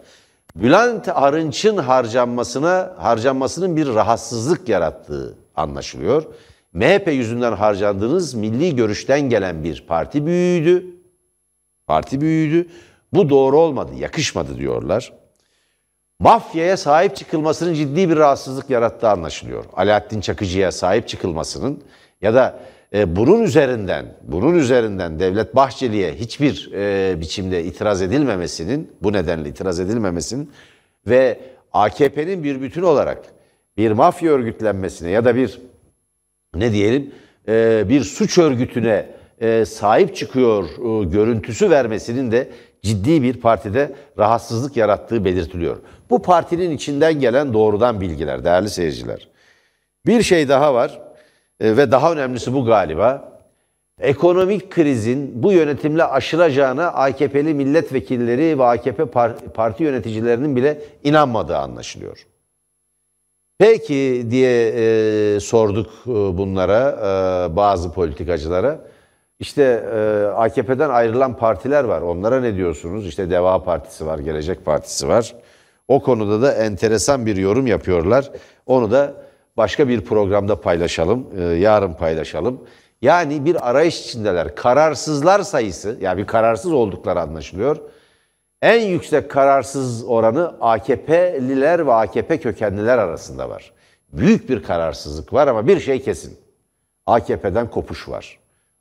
Bülent 0.56 1.08
Arınç'ın 1.08 1.78
harcanmasına, 1.78 2.94
harcanmasının 2.98 3.78
bir 3.78 3.88
rahatsızlık 3.88 4.70
yarattığı 4.70 5.36
anlaşılıyor. 5.56 6.24
MHP 6.74 7.08
yüzünden 7.08 7.54
harcandığınız 7.54 8.34
milli 8.34 8.76
görüşten 8.76 9.22
gelen 9.22 9.64
bir 9.64 9.86
parti 9.88 10.26
büyüğüydü. 10.26 10.86
Parti 11.88 12.22
büyüğüydü. 12.22 12.68
Bu 13.14 13.30
doğru 13.30 13.60
olmadı, 13.60 13.92
yakışmadı 13.98 14.58
diyorlar. 14.58 15.14
Mafyaya 16.20 16.78
sahip 16.78 17.16
çıkılmasının 17.16 17.74
ciddi 17.74 18.10
bir 18.10 18.18
rahatsızlık 18.18 18.70
yarattığı 18.70 19.10
anlaşılıyor. 19.10 19.66
Alaaddin 19.74 20.22
Çakıcı'ya 20.22 20.72
sahip 20.72 21.08
çıkılmasının 21.08 21.84
ya 22.22 22.34
da 22.34 22.60
e, 22.94 23.16
bunun 23.16 23.44
üzerinden, 23.44 24.06
bunun 24.24 24.56
üzerinden 24.56 25.20
Devlet 25.20 25.56
Bahçeli'ye 25.56 26.14
hiçbir 26.14 26.72
e, 26.74 27.22
biçimde 27.22 27.64
itiraz 27.64 28.02
edilmemesinin, 28.02 28.92
bu 29.02 29.14
nedenle 29.14 29.50
itiraz 29.50 29.80
edilmemesinin 29.80 30.52
ve 31.08 31.40
AKP'nin 31.74 32.44
bir 32.44 32.62
bütün 32.62 32.82
olarak 32.82 33.22
bir 33.78 33.92
mafya 33.92 34.32
örgütlenmesine 34.32 35.10
ya 35.10 35.26
da 35.26 35.36
bir 35.36 35.62
ne 36.56 36.72
diyelim 36.72 37.12
e, 37.48 37.84
bir 37.90 38.04
suç 38.04 38.38
örgütüne 38.38 39.06
e, 39.42 39.66
sahip 39.66 40.16
çıkıyor 40.16 40.64
e, 40.64 41.06
görüntüsü 41.06 41.70
vermesinin 41.70 42.32
de 42.32 42.50
ciddi 42.82 43.24
bir 43.24 43.34
partide 43.34 43.96
rahatsızlık 44.18 44.78
yarattığı 44.78 45.26
belirtiliyor. 45.26 45.78
Bu 46.10 46.22
partinin 46.22 46.72
içinden 46.72 47.20
gelen 47.20 47.54
doğrudan 47.54 48.02
bilgiler 48.02 48.44
değerli 48.44 48.70
seyirciler. 48.70 49.28
Bir 50.06 50.24
şey 50.24 50.50
daha 50.50 50.74
var 50.74 51.02
ve 51.62 51.92
daha 51.92 52.12
önemlisi 52.12 52.54
bu 52.54 52.66
galiba. 52.66 53.32
Ekonomik 54.00 54.72
krizin 54.72 55.44
bu 55.44 55.52
yönetimle 55.52 56.04
aşılacağına 56.04 56.88
AKP'li 56.88 57.54
milletvekilleri 57.54 58.60
ve 58.60 58.64
AKP 58.64 59.06
parti 59.54 59.84
yöneticilerinin 59.84 60.56
bile 60.56 60.82
inanmadığı 61.04 61.58
anlaşılıyor. 61.58 62.26
Peki 63.62 64.28
diye 64.30 64.68
e, 65.36 65.40
sorduk 65.40 65.88
e, 66.08 66.10
bunlara 66.10 66.90
e, 66.90 67.56
bazı 67.56 67.94
politikacılara. 67.94 68.80
İşte 69.40 69.64
e, 69.96 70.26
AKP'den 70.26 70.90
ayrılan 70.90 71.38
partiler 71.38 71.84
var. 71.84 72.02
Onlara 72.02 72.40
ne 72.40 72.56
diyorsunuz? 72.56 73.08
İşte 73.08 73.30
Deva 73.30 73.64
Partisi 73.64 74.06
var, 74.06 74.20
Gelecek 74.20 74.66
Partisi 74.66 75.08
var. 75.08 75.36
O 75.88 76.02
konuda 76.02 76.42
da 76.42 76.54
enteresan 76.54 77.26
bir 77.26 77.36
yorum 77.36 77.68
yapıyorlar. 77.68 78.32
Onu 78.66 78.92
da 78.92 79.14
başka 79.58 79.88
bir 79.88 80.02
programda 80.02 80.62
paylaşalım. 80.62 81.28
E, 81.40 81.44
yarın 81.44 81.94
paylaşalım. 81.94 82.62
Yani 83.02 83.46
bir 83.46 83.70
arayış 83.70 84.02
içindeler. 84.02 84.56
Kararsızlar 84.56 85.40
sayısı, 85.40 85.98
yani 86.02 86.18
bir 86.18 86.28
kararsız 86.28 86.74
oldukları 86.74 87.22
anlaşılıyor. 87.22 87.78
En 88.62 88.82
yüksek 88.82 89.32
kararsız 89.32 90.04
oranı 90.04 90.56
AKP'liler 90.62 91.88
ve 91.88 91.94
AKP 91.94 92.40
kökenliler 92.40 92.98
arasında 92.98 93.50
var. 93.50 93.72
Büyük 94.14 94.50
bir 94.50 94.64
kararsızlık 94.64 95.34
var 95.34 95.48
ama 95.48 95.68
bir 95.68 95.80
şey 95.80 96.02
kesin. 96.02 96.38
AKP'den 97.06 97.70
kopuş 97.70 98.10
var. 98.10 98.40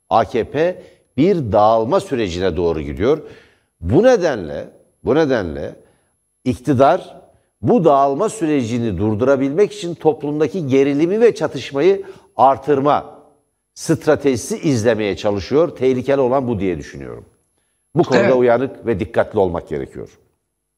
AKP 0.09 0.83
bir 1.17 1.51
dağılma 1.51 1.99
sürecine 1.99 2.57
doğru 2.57 2.81
gidiyor. 2.81 3.21
Bu 3.81 4.03
nedenle, 4.03 4.67
bu 5.03 5.15
nedenle 5.15 5.75
iktidar 6.45 7.21
bu 7.61 7.85
dağılma 7.85 8.29
sürecini 8.29 8.97
durdurabilmek 8.97 9.73
için 9.73 9.95
toplumdaki 9.95 10.67
gerilimi 10.67 11.21
ve 11.21 11.35
çatışmayı 11.35 12.03
artırma 12.35 13.19
stratejisi 13.73 14.57
izlemeye 14.57 15.17
çalışıyor. 15.17 15.75
Tehlikeli 15.75 16.21
olan 16.21 16.47
bu 16.47 16.59
diye 16.59 16.77
düşünüyorum. 16.77 17.25
Bu 17.95 18.03
konuda 18.03 18.23
evet. 18.23 18.35
uyanık 18.35 18.85
ve 18.85 18.99
dikkatli 18.99 19.39
olmak 19.39 19.69
gerekiyor. 19.69 20.09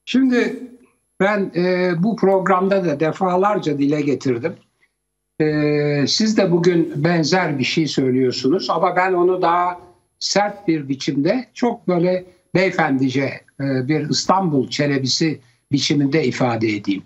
Şimdi 0.05 0.59
ben 1.19 1.51
e, 1.55 1.91
bu 2.03 2.15
programda 2.15 2.85
da 2.85 2.99
defalarca 2.99 3.77
dile 3.77 4.01
getirdim. 4.01 4.53
E, 5.39 6.07
siz 6.07 6.37
de 6.37 6.51
bugün 6.51 6.93
benzer 6.95 7.59
bir 7.59 7.63
şey 7.63 7.87
söylüyorsunuz 7.87 8.69
ama 8.69 8.95
ben 8.95 9.13
onu 9.13 9.41
daha 9.41 9.79
sert 10.19 10.67
bir 10.67 10.89
biçimde 10.89 11.45
çok 11.53 11.87
böyle 11.87 12.25
beyefendice 12.55 13.41
e, 13.59 13.87
bir 13.87 14.09
İstanbul 14.09 14.69
çelebisi 14.69 15.39
biçiminde 15.71 16.23
ifade 16.23 16.67
edeyim. 16.67 17.03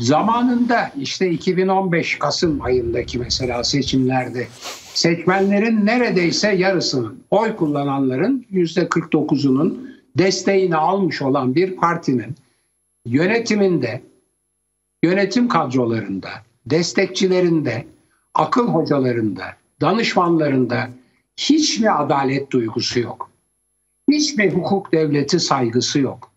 Zamanında 0.00 0.92
işte 1.00 1.30
2015 1.30 2.18
Kasım 2.18 2.62
ayındaki 2.62 3.18
mesela 3.18 3.64
seçimlerde 3.64 4.46
seçmenlerin 4.94 5.86
neredeyse 5.86 6.52
yarısının 6.52 7.24
oy 7.30 7.56
kullananların 7.56 8.46
%49'unun 8.52 9.92
desteğini 10.18 10.76
almış 10.76 11.22
olan 11.22 11.54
bir 11.54 11.76
partinin 11.76 12.34
yönetiminde, 13.06 14.02
yönetim 15.02 15.48
kadrolarında, 15.48 16.30
destekçilerinde, 16.66 17.86
akıl 18.34 18.68
hocalarında, 18.68 19.44
danışmanlarında 19.80 20.90
hiç 21.36 21.80
mi 21.80 21.90
adalet 21.90 22.50
duygusu 22.50 23.00
yok? 23.00 23.30
Hiç 24.10 24.36
mi 24.36 24.50
hukuk 24.50 24.92
devleti 24.92 25.40
saygısı 25.40 26.00
yok? 26.00 26.30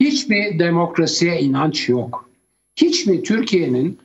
Hiç 0.00 0.28
mi 0.28 0.58
demokrasiye 0.58 1.40
inanç 1.40 1.88
yok? 1.88 2.31
Hiç 2.76 3.06
mi 3.06 3.22
Türkiye'nin 3.22 3.98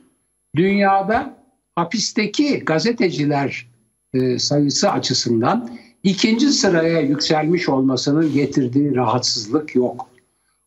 dünyada 0.56 1.38
hapisteki 1.74 2.58
gazeteciler 2.58 3.66
e, 4.14 4.38
sayısı 4.38 4.90
açısından 4.90 5.70
ikinci 6.02 6.48
sıraya 6.48 7.00
yükselmiş 7.00 7.68
olmasının 7.68 8.32
getirdiği 8.32 8.94
rahatsızlık 8.94 9.74
yok. 9.74 10.10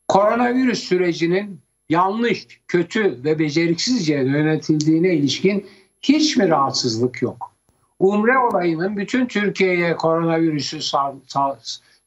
Koronavirüs 0.07 0.79
sürecinin 0.79 1.59
yanlış, 1.89 2.47
kötü 2.67 3.23
ve 3.23 3.39
beceriksizce 3.39 4.13
yönetildiğine 4.13 5.13
ilişkin 5.15 5.65
hiç 6.01 6.37
mi 6.37 6.49
rahatsızlık 6.49 7.21
yok? 7.21 7.51
Umre 7.99 8.37
olayının 8.37 8.97
bütün 8.97 9.25
Türkiye'ye 9.25 9.95
koronavirüsü 9.95 10.81
sal, 10.81 11.15
sal, 11.27 11.55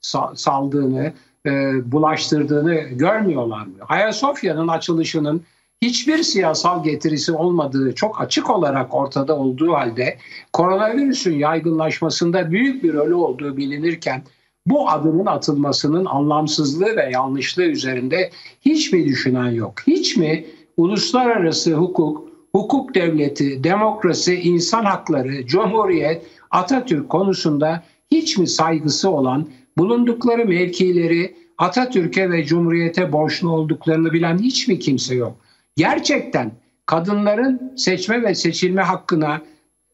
sal, 0.01 0.35
saldığını, 0.35 1.13
e, 1.47 1.51
bulaştırdığını 1.93 2.75
görmüyorlar 2.75 3.67
mı? 3.67 3.75
Ayasofya'nın 3.89 4.69
açılışının 4.69 5.43
hiçbir 5.85 6.23
siyasal 6.23 6.85
getirisi 6.85 7.33
olmadığı 7.33 7.95
çok 7.95 8.21
açık 8.21 8.51
olarak 8.51 8.95
ortada 8.95 9.39
olduğu 9.39 9.73
halde 9.73 10.19
koronavirüsün 10.53 11.39
yaygınlaşmasında 11.39 12.51
büyük 12.51 12.83
bir 12.83 12.95
rolü 12.95 13.15
olduğu 13.15 13.57
bilinirken 13.57 14.23
bu 14.67 14.91
adımın 14.91 15.27
atılmasının 15.27 16.05
anlamsızlığı 16.05 16.97
ve 16.97 17.11
yanlışlığı 17.13 17.65
üzerinde 17.65 18.31
hiç 18.61 18.93
mi 18.93 19.05
düşünen 19.05 19.51
yok? 19.51 19.75
Hiç 19.87 20.17
mi 20.17 20.47
uluslararası 20.77 21.75
hukuk, 21.75 22.29
hukuk 22.53 22.95
devleti, 22.95 23.65
demokrasi, 23.65 24.35
insan 24.35 24.85
hakları, 24.85 25.47
cumhuriyet, 25.47 26.27
Atatürk 26.51 27.09
konusunda 27.09 27.83
hiç 28.11 28.39
mi 28.39 28.49
saygısı 28.49 29.11
olan, 29.11 29.47
bulundukları 29.79 30.45
mevkileri 30.45 31.35
Atatürk'e 31.59 32.31
ve 32.31 32.45
Cumhuriyet'e 32.45 33.13
borçlu 33.13 33.51
olduklarını 33.51 34.13
bilen 34.13 34.39
hiç 34.39 34.69
mi 34.69 34.79
kimse 34.79 35.15
yok? 35.15 35.44
Gerçekten 35.77 36.53
kadınların 36.87 37.73
seçme 37.77 38.23
ve 38.23 38.35
seçilme 38.35 38.83
hakkına 38.83 39.43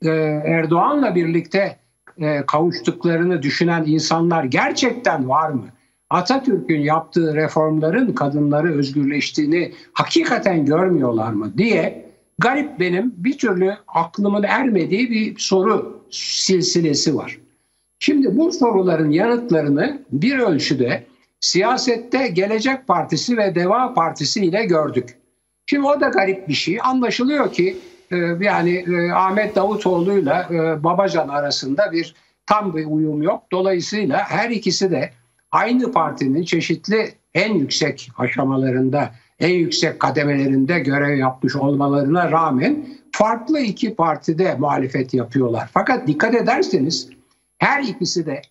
e, 0.03 0.09
Erdoğan'la 0.45 1.15
birlikte 1.15 1.77
e, 2.19 2.47
kavuştuklarını 2.47 3.43
düşünen 3.43 3.85
insanlar 3.87 4.45
gerçekten 4.45 5.29
var 5.29 5.51
mı? 5.51 5.67
Atatürk'ün 6.11 6.81
yaptığı 6.81 7.35
reformların 7.35 8.13
kadınları 8.13 8.75
özgürleştiğini 8.75 9.73
hakikaten 9.93 10.65
görmüyorlar 10.65 11.33
mı 11.33 11.59
diye 11.59 12.11
garip 12.39 12.81
benim 12.81 13.15
bir 13.17 13.39
türlü 13.39 13.77
aklımın 13.89 14.43
ermediği 14.43 15.11
bir 15.11 15.39
soru 15.39 16.01
silsilesi 16.11 17.17
var. 17.17 17.39
Şimdi 17.99 18.37
bu 18.37 18.53
soruların 18.53 19.11
yanıtlarını 19.11 20.03
bir 20.13 20.39
ölçüde 20.39 21.05
siyasette 21.41 22.29
Gelecek 22.29 22.87
Partisi 22.87 23.37
ve 23.37 23.55
Deva 23.55 23.95
Partisi 23.95 24.45
ile 24.45 24.65
gördük. 24.65 25.20
Şimdi 25.71 25.87
o 25.87 26.01
da 26.01 26.09
garip 26.09 26.49
bir 26.49 26.55
şey. 26.55 26.79
Anlaşılıyor 26.83 27.53
ki 27.53 27.77
e, 28.11 28.17
yani 28.41 28.85
e, 28.89 29.11
Ahmet 29.13 29.57
Davutoğlu'yla 29.57 30.49
e, 30.51 30.85
Babacan 30.85 31.29
arasında 31.29 31.93
bir 31.93 32.15
tam 32.47 32.77
bir 32.77 32.87
uyum 32.87 33.23
yok. 33.23 33.43
Dolayısıyla 33.53 34.19
her 34.19 34.51
ikisi 34.51 34.91
de 34.91 35.11
aynı 35.51 35.93
partinin 35.93 36.43
çeşitli 36.43 37.13
en 37.35 37.55
yüksek 37.55 38.11
aşamalarında, 38.19 39.15
en 39.41 39.55
yüksek 39.55 40.01
kademelerinde 40.01 40.79
görev 40.79 41.17
yapmış 41.17 41.57
olmalarına 41.57 42.31
rağmen 42.31 42.87
farklı 43.13 43.61
iki 43.61 43.95
partide 43.95 44.55
muhalefet 44.59 45.15
yapıyorlar. 45.15 45.71
Fakat 45.73 46.07
dikkat 46.07 46.35
ederseniz 46.35 47.09
her 47.59 47.83
ikisi 47.83 48.27
de 48.27 48.43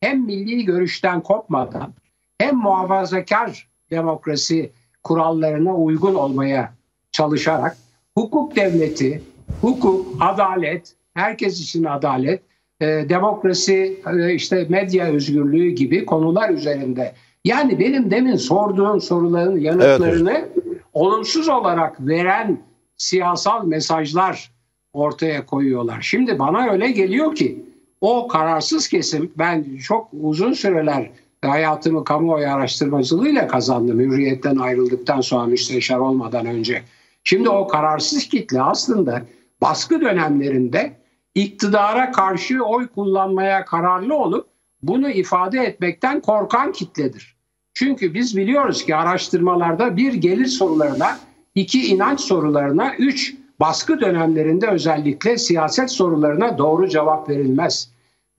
hem 0.00 0.24
milli 0.24 0.64
görüşten 0.64 1.20
kopmadan 1.20 1.94
hem 2.38 2.56
muhafazakar 2.56 3.68
demokrasi 3.90 4.72
kurallarına 5.02 5.76
uygun 5.76 6.14
olmaya 6.14 6.74
çalışarak 7.12 7.76
hukuk 8.14 8.56
devleti, 8.56 9.22
hukuk, 9.60 10.16
adalet, 10.20 10.94
herkes 11.14 11.60
için 11.60 11.84
adalet, 11.84 12.42
e, 12.80 12.86
demokrasi, 12.86 14.00
e, 14.18 14.34
işte 14.34 14.66
medya 14.68 15.06
özgürlüğü 15.06 15.70
gibi 15.70 16.06
konular 16.06 16.50
üzerinde. 16.50 17.14
Yani 17.44 17.78
benim 17.78 18.10
demin 18.10 18.36
sorduğum 18.36 19.00
soruların 19.00 19.60
yanıtlarını 19.60 20.32
evet. 20.32 20.80
olumsuz 20.92 21.48
olarak 21.48 22.06
veren 22.06 22.58
siyasal 22.96 23.66
mesajlar 23.66 24.50
ortaya 24.92 25.46
koyuyorlar. 25.46 26.00
Şimdi 26.00 26.38
bana 26.38 26.72
öyle 26.72 26.90
geliyor 26.90 27.34
ki 27.34 27.64
o 28.00 28.28
kararsız 28.28 28.88
kesim 28.88 29.32
ben 29.38 29.76
çok 29.76 30.08
uzun 30.20 30.52
süreler 30.52 31.10
hayatımı 31.48 32.04
kamuoyu 32.04 32.48
araştırmacılığıyla 32.48 33.48
kazandım. 33.48 34.00
Hürriyetten 34.00 34.56
ayrıldıktan 34.56 35.20
sonra 35.20 35.46
müsteşar 35.46 35.98
olmadan 35.98 36.46
önce. 36.46 36.82
Şimdi 37.24 37.48
o 37.48 37.68
kararsız 37.68 38.28
kitle 38.28 38.62
aslında 38.62 39.22
baskı 39.60 40.00
dönemlerinde 40.00 40.92
iktidara 41.34 42.12
karşı 42.12 42.64
oy 42.64 42.88
kullanmaya 42.88 43.64
kararlı 43.64 44.14
olup 44.14 44.46
bunu 44.82 45.10
ifade 45.10 45.60
etmekten 45.60 46.20
korkan 46.20 46.72
kitledir. 46.72 47.36
Çünkü 47.74 48.14
biz 48.14 48.36
biliyoruz 48.36 48.84
ki 48.86 48.96
araştırmalarda 48.96 49.96
bir 49.96 50.12
gelir 50.12 50.46
sorularına, 50.46 51.18
iki 51.54 51.86
inanç 51.86 52.20
sorularına, 52.20 52.94
üç 52.94 53.34
baskı 53.60 54.00
dönemlerinde 54.00 54.66
özellikle 54.66 55.38
siyaset 55.38 55.90
sorularına 55.90 56.58
doğru 56.58 56.88
cevap 56.88 57.28
verilmez. 57.28 57.90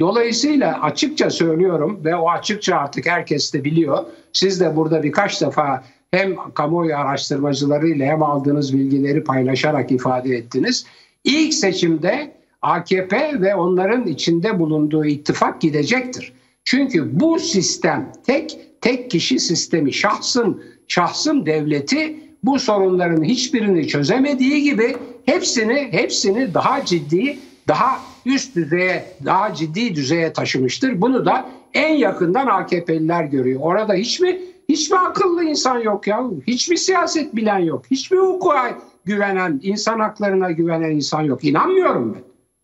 Dolayısıyla 0.02 0.82
açıkça 0.82 1.30
söylüyorum 1.30 2.02
ve 2.06 2.16
o 2.16 2.30
açıkça 2.30 2.76
artık 2.76 3.06
herkes 3.06 3.54
de 3.54 3.64
biliyor. 3.64 4.06
Siz 4.34 4.60
de 4.60 4.76
burada 4.76 5.04
birkaç 5.04 5.42
defa 5.42 5.84
hem 6.12 6.36
kamuoyu 6.54 6.98
araştırmacılarıyla 6.98 8.06
hem 8.06 8.24
aldığınız 8.24 8.74
bilgileri 8.74 9.24
paylaşarak 9.24 9.92
ifade 9.92 10.36
ettiniz. 10.36 10.86
İlk 11.24 11.54
seçimde 11.54 12.32
AKP 12.62 13.42
ve 13.42 13.56
onların 13.56 14.08
içinde 14.08 14.60
bulunduğu 14.60 15.06
ittifak 15.06 15.62
gidecektir. 15.62 16.34
Çünkü 16.64 17.20
bu 17.20 17.40
sistem 17.40 18.12
tek 18.26 18.58
tek 18.82 19.12
kişi 19.12 19.40
sistemi 19.40 19.94
şahsın 19.94 20.64
şahsın 20.88 21.46
devleti 21.46 22.20
bu 22.44 22.60
sorunların 22.60 23.24
hiçbirini 23.24 23.88
çözemediği 23.88 24.64
gibi 24.64 24.96
hepsini 25.26 25.88
hepsini 25.92 26.54
daha 26.54 26.86
ciddi 26.86 27.38
daha 27.68 28.00
üst 28.26 28.56
düzeye, 28.56 29.06
daha 29.26 29.54
ciddi 29.54 29.96
düzeye 29.96 30.34
taşımıştır. 30.34 31.02
Bunu 31.02 31.26
da 31.26 31.50
en 31.74 31.94
yakından 31.94 32.48
AKP'liler 32.48 33.24
görüyor. 33.24 33.60
Orada 33.64 33.94
hiç 33.94 34.20
mi 34.20 34.40
hiç 34.70 34.92
mi 34.92 34.98
akıllı 34.98 35.44
insan 35.44 35.80
yok 35.80 36.08
ya? 36.08 36.24
Hiç 36.48 36.70
mi 36.70 36.78
siyaset 36.78 37.36
bilen 37.36 37.60
yok? 37.60 37.84
Hiç 37.92 38.12
mi 38.12 38.18
hukuka 38.18 38.78
güvenen, 39.06 39.60
insan 39.64 40.00
haklarına 40.00 40.52
güvenen 40.52 40.92
insan 40.92 41.22
yok? 41.22 41.44
İnanmıyorum 41.44 42.14
ben. 42.14 42.22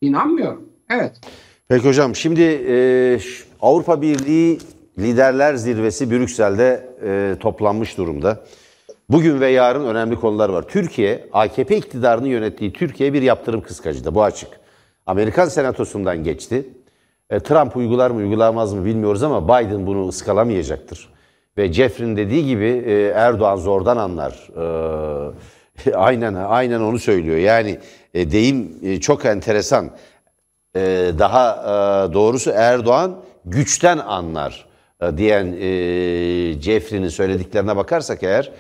İnanmıyorum. 0.07 0.69
Evet. 0.89 1.11
Peki 1.67 1.87
hocam 1.87 2.15
şimdi 2.15 2.41
e, 2.41 3.19
Avrupa 3.61 4.01
Birliği 4.01 4.59
Liderler 4.99 5.55
Zirvesi 5.55 6.11
Brüksel'de 6.11 6.89
e, 7.03 7.35
toplanmış 7.39 7.97
durumda. 7.97 8.43
Bugün 9.09 9.39
ve 9.39 9.49
yarın 9.49 9.85
önemli 9.85 10.15
konular 10.15 10.49
var. 10.49 10.67
Türkiye, 10.67 11.27
AKP 11.33 11.77
iktidarını 11.77 12.27
yönettiği 12.27 12.73
Türkiye 12.73 13.13
bir 13.13 13.21
yaptırım 13.21 13.61
kıskacıda. 13.61 14.15
Bu 14.15 14.23
açık. 14.23 14.49
Amerikan 15.07 15.45
senatosundan 15.45 16.23
geçti. 16.23 16.65
E, 17.29 17.39
Trump 17.39 17.77
uygular 17.77 18.11
mı 18.11 18.17
uygulamaz 18.17 18.73
mı 18.73 18.85
bilmiyoruz 18.85 19.23
ama 19.23 19.47
Biden 19.47 19.87
bunu 19.87 20.07
ıskalamayacaktır. 20.07 21.09
Ve 21.57 21.73
Jeffrey'nin 21.73 22.17
dediği 22.17 22.45
gibi 22.45 22.83
e, 22.85 23.03
Erdoğan 23.15 23.55
zordan 23.55 23.97
anlar. 23.97 24.49
E, 25.85 25.95
aynen 25.95 26.33
aynen 26.33 26.79
onu 26.79 26.99
söylüyor. 26.99 27.37
Yani 27.37 27.79
deyim 28.13 28.99
çok 28.99 29.25
enteresan. 29.25 29.89
Daha 31.19 31.63
doğrusu 32.13 32.51
Erdoğan 32.55 33.15
güçten 33.45 33.97
anlar 33.97 34.65
diyen 35.17 35.45
Jeffrey'nin 36.61 37.07
söylediklerine 37.07 37.75
bakarsak 37.75 38.23
eğer 38.23 38.51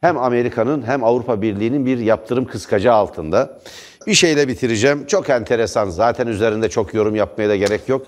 hem 0.00 0.18
Amerika'nın 0.18 0.82
hem 0.82 1.04
Avrupa 1.04 1.42
Birliği'nin 1.42 1.86
bir 1.86 1.98
yaptırım 1.98 2.44
kıskacı 2.44 2.92
altında. 2.92 3.58
Bir 4.06 4.14
şeyle 4.14 4.48
bitireceğim. 4.48 5.06
Çok 5.06 5.30
enteresan. 5.30 5.90
Zaten 5.90 6.26
üzerinde 6.26 6.68
çok 6.68 6.94
yorum 6.94 7.14
yapmaya 7.14 7.48
da 7.48 7.56
gerek 7.56 7.88
yok. 7.88 8.06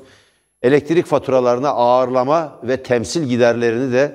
Elektrik 0.63 1.07
faturalarına 1.07 1.69
ağırlama 1.69 2.61
ve 2.63 2.83
temsil 2.83 3.23
giderlerini 3.23 3.93
de 3.93 4.13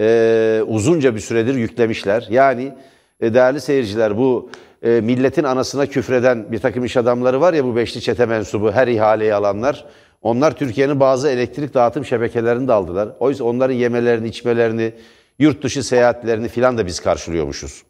e, 0.00 0.62
uzunca 0.66 1.14
bir 1.14 1.20
süredir 1.20 1.54
yüklemişler. 1.54 2.26
Yani 2.30 2.74
e, 3.20 3.34
değerli 3.34 3.60
seyirciler 3.60 4.18
bu 4.18 4.50
e, 4.82 4.90
milletin 4.90 5.44
anasına 5.44 5.86
küfreden 5.86 6.52
bir 6.52 6.58
takım 6.58 6.84
iş 6.84 6.96
adamları 6.96 7.40
var 7.40 7.54
ya 7.54 7.64
bu 7.64 7.76
beşli 7.76 8.00
çete 8.00 8.26
mensubu 8.26 8.72
her 8.72 8.88
ihaleyi 8.88 9.34
alanlar. 9.34 9.84
Onlar 10.22 10.56
Türkiye'nin 10.56 11.00
bazı 11.00 11.28
elektrik 11.28 11.74
dağıtım 11.74 12.04
şebekelerini 12.04 12.68
de 12.68 12.72
aldılar. 12.72 13.08
Oysa 13.20 13.44
onların 13.44 13.74
yemelerini, 13.74 14.28
içmelerini, 14.28 14.92
yurt 15.38 15.62
dışı 15.62 15.82
seyahatlerini 15.82 16.48
filan 16.48 16.78
da 16.78 16.86
biz 16.86 17.00
karşılıyormuşuz. 17.00 17.82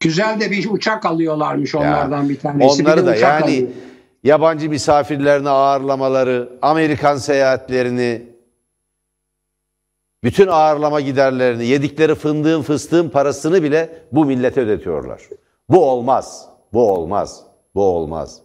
Güzel 0.00 0.40
de 0.40 0.50
bir 0.50 0.70
uçak 0.70 1.06
alıyorlarmış 1.06 1.74
onlardan 1.74 2.22
ya, 2.22 2.28
bir 2.28 2.38
tanesi. 2.38 2.82
Onları 2.82 3.02
bir 3.02 3.06
da 3.06 3.14
yani 3.14 3.44
alıyor. 3.44 3.68
yabancı 4.24 4.68
misafirlerini 4.68 5.48
ağırlamaları, 5.48 6.52
Amerikan 6.62 7.16
seyahatlerini, 7.16 8.22
bütün 10.24 10.46
ağırlama 10.46 11.00
giderlerini, 11.00 11.66
yedikleri 11.66 12.14
fındığın 12.14 12.62
fıstığın 12.62 13.08
parasını 13.08 13.62
bile 13.62 14.02
bu 14.12 14.24
millete 14.24 14.60
ödetiyorlar. 14.60 15.22
Bu 15.68 15.90
olmaz. 15.90 16.48
Bu 16.72 16.92
olmaz. 16.92 17.42
Bu 17.74 17.82
olmaz. 17.82 18.42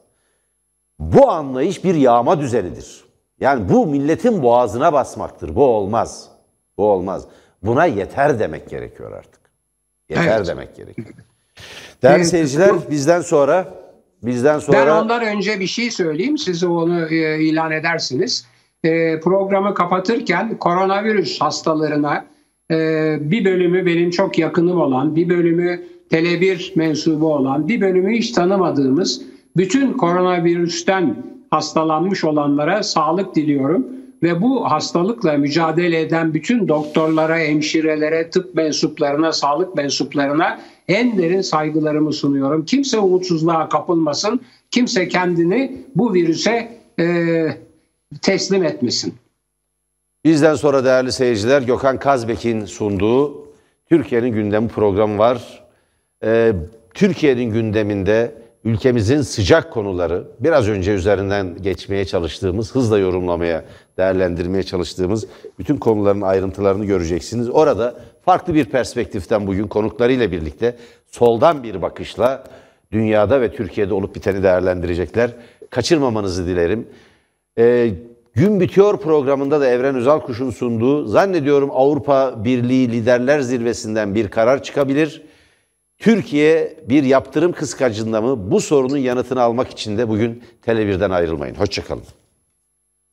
Bu 0.99 1.31
anlayış 1.31 1.83
bir 1.83 1.95
yağma 1.95 2.39
düzenidir. 2.39 3.05
Yani 3.39 3.69
bu 3.69 3.87
milletin 3.87 4.43
boğazına 4.43 4.93
basmaktır. 4.93 5.55
Bu 5.55 5.63
olmaz. 5.63 6.29
Bu 6.77 6.85
olmaz. 6.85 7.27
Buna 7.63 7.85
yeter 7.85 8.39
demek 8.39 8.69
gerekiyor 8.69 9.11
artık. 9.11 9.41
Yeter 10.09 10.37
evet. 10.37 10.47
demek 10.47 10.75
gerekiyor. 10.75 11.07
Değerli 12.05 12.17
evet. 12.17 12.27
seyirciler 12.27 12.71
bizden 12.91 13.21
sonra 13.21 13.67
bizden 14.23 14.59
sonra 14.59 14.77
Ben 14.77 14.87
ondan 14.87 15.25
önce 15.25 15.59
bir 15.59 15.67
şey 15.67 15.91
söyleyeyim. 15.91 16.37
Siz 16.37 16.63
onu 16.63 17.05
e, 17.05 17.43
ilan 17.43 17.71
edersiniz. 17.71 18.47
E, 18.83 19.19
programı 19.19 19.73
kapatırken 19.73 20.57
koronavirüs 20.57 21.41
hastalarına 21.41 22.25
e, 22.71 22.75
bir 23.21 23.45
bölümü 23.45 23.85
benim 23.85 24.09
çok 24.09 24.39
yakınım 24.39 24.81
olan, 24.81 25.15
bir 25.15 25.29
bölümü 25.29 25.83
Tele1 26.11 26.71
mensubu 26.75 27.33
olan, 27.33 27.67
bir 27.67 27.81
bölümü 27.81 28.17
hiç 28.17 28.31
tanımadığımız 28.31 29.21
bütün 29.57 29.93
koronavirüsten 29.93 31.15
hastalanmış 31.51 32.23
olanlara 32.23 32.83
sağlık 32.83 33.35
diliyorum 33.35 33.87
ve 34.23 34.41
bu 34.41 34.71
hastalıkla 34.71 35.37
mücadele 35.37 36.01
eden 36.01 36.33
bütün 36.33 36.67
doktorlara, 36.67 37.37
hemşirelere, 37.37 38.29
tıp 38.29 38.55
mensuplarına, 38.55 39.31
sağlık 39.31 39.75
mensuplarına 39.75 40.59
en 40.87 41.17
derin 41.17 41.41
saygılarımı 41.41 42.13
sunuyorum. 42.13 42.65
Kimse 42.65 42.99
umutsuzluğa 42.99 43.69
kapılmasın, 43.69 44.41
kimse 44.71 45.07
kendini 45.07 45.85
bu 45.95 46.13
virüse 46.13 46.79
e, 46.99 47.47
teslim 48.21 48.63
etmesin. 48.63 49.13
Bizden 50.25 50.55
sonra 50.55 50.85
değerli 50.85 51.11
seyirciler 51.11 51.61
Gökhan 51.61 51.99
Kazbek'in 51.99 52.65
sunduğu 52.65 53.45
Türkiye'nin 53.89 54.29
gündemi 54.29 54.67
programı 54.67 55.17
var. 55.17 55.63
Ee, 56.23 56.53
Türkiye'nin 56.93 57.53
gündeminde 57.53 58.35
ülkemizin 58.63 59.21
sıcak 59.21 59.73
konuları, 59.73 60.27
biraz 60.39 60.69
önce 60.69 60.91
üzerinden 60.91 61.57
geçmeye 61.61 62.05
çalıştığımız, 62.05 62.75
hızla 62.75 62.99
yorumlamaya, 62.99 63.65
değerlendirmeye 63.97 64.63
çalıştığımız 64.63 65.27
bütün 65.59 65.77
konuların 65.77 66.21
ayrıntılarını 66.21 66.85
göreceksiniz. 66.85 67.49
Orada 67.49 67.95
farklı 68.25 68.53
bir 68.53 68.65
perspektiften 68.65 69.47
bugün 69.47 69.67
konuklarıyla 69.67 70.31
birlikte 70.31 70.75
soldan 71.11 71.63
bir 71.63 71.81
bakışla 71.81 72.43
dünyada 72.91 73.41
ve 73.41 73.51
Türkiye'de 73.51 73.93
olup 73.93 74.15
biteni 74.15 74.43
değerlendirecekler. 74.43 75.31
Kaçırmamanızı 75.69 76.47
dilerim. 76.47 76.87
Ee, 77.57 77.89
Gün 78.33 78.59
Bitiyor 78.59 78.99
programında 78.99 79.61
da 79.61 79.67
Evren 79.67 79.95
Özalkuş'un 79.95 80.51
sunduğu 80.51 81.05
zannediyorum 81.05 81.69
Avrupa 81.73 82.43
Birliği 82.45 82.91
Liderler 82.91 83.39
Zirvesi'nden 83.39 84.15
bir 84.15 84.27
karar 84.27 84.63
çıkabilir. 84.63 85.21
Türkiye 85.97 86.77
bir 86.89 87.03
yaptırım 87.03 87.51
kıskacında 87.51 88.21
mı? 88.21 88.51
Bu 88.51 88.61
sorunun 88.61 88.97
yanıtını 88.97 89.41
almak 89.41 89.69
için 89.69 89.97
de 89.97 90.09
bugün 90.09 90.43
Tele1'den 90.65 91.09
ayrılmayın. 91.09 91.55
Hoşçakalın. 91.55 92.03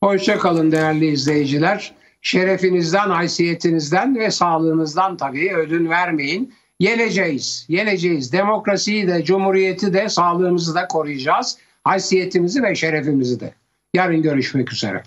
Hoşçakalın 0.02 0.72
değerli 0.72 1.06
izleyiciler. 1.06 1.92
Şerefinizden, 2.22 3.10
haysiyetinizden 3.10 4.16
ve 4.16 4.30
sağlığınızdan 4.30 5.16
tabii 5.16 5.54
ödün 5.56 5.90
vermeyin. 5.90 6.54
Yeneceğiz, 6.80 7.66
yeneceğiz. 7.68 8.32
Demokrasiyi 8.32 9.08
de, 9.08 9.24
cumhuriyeti 9.24 9.94
de, 9.94 10.08
sağlığımızı 10.08 10.74
da 10.74 10.88
koruyacağız. 10.88 11.58
Haysiyetimizi 11.84 12.62
ve 12.62 12.74
şerefimizi 12.74 13.40
de. 13.40 13.54
Yarın 13.94 14.22
görüşmek 14.22 14.72
üzere. 14.72 15.02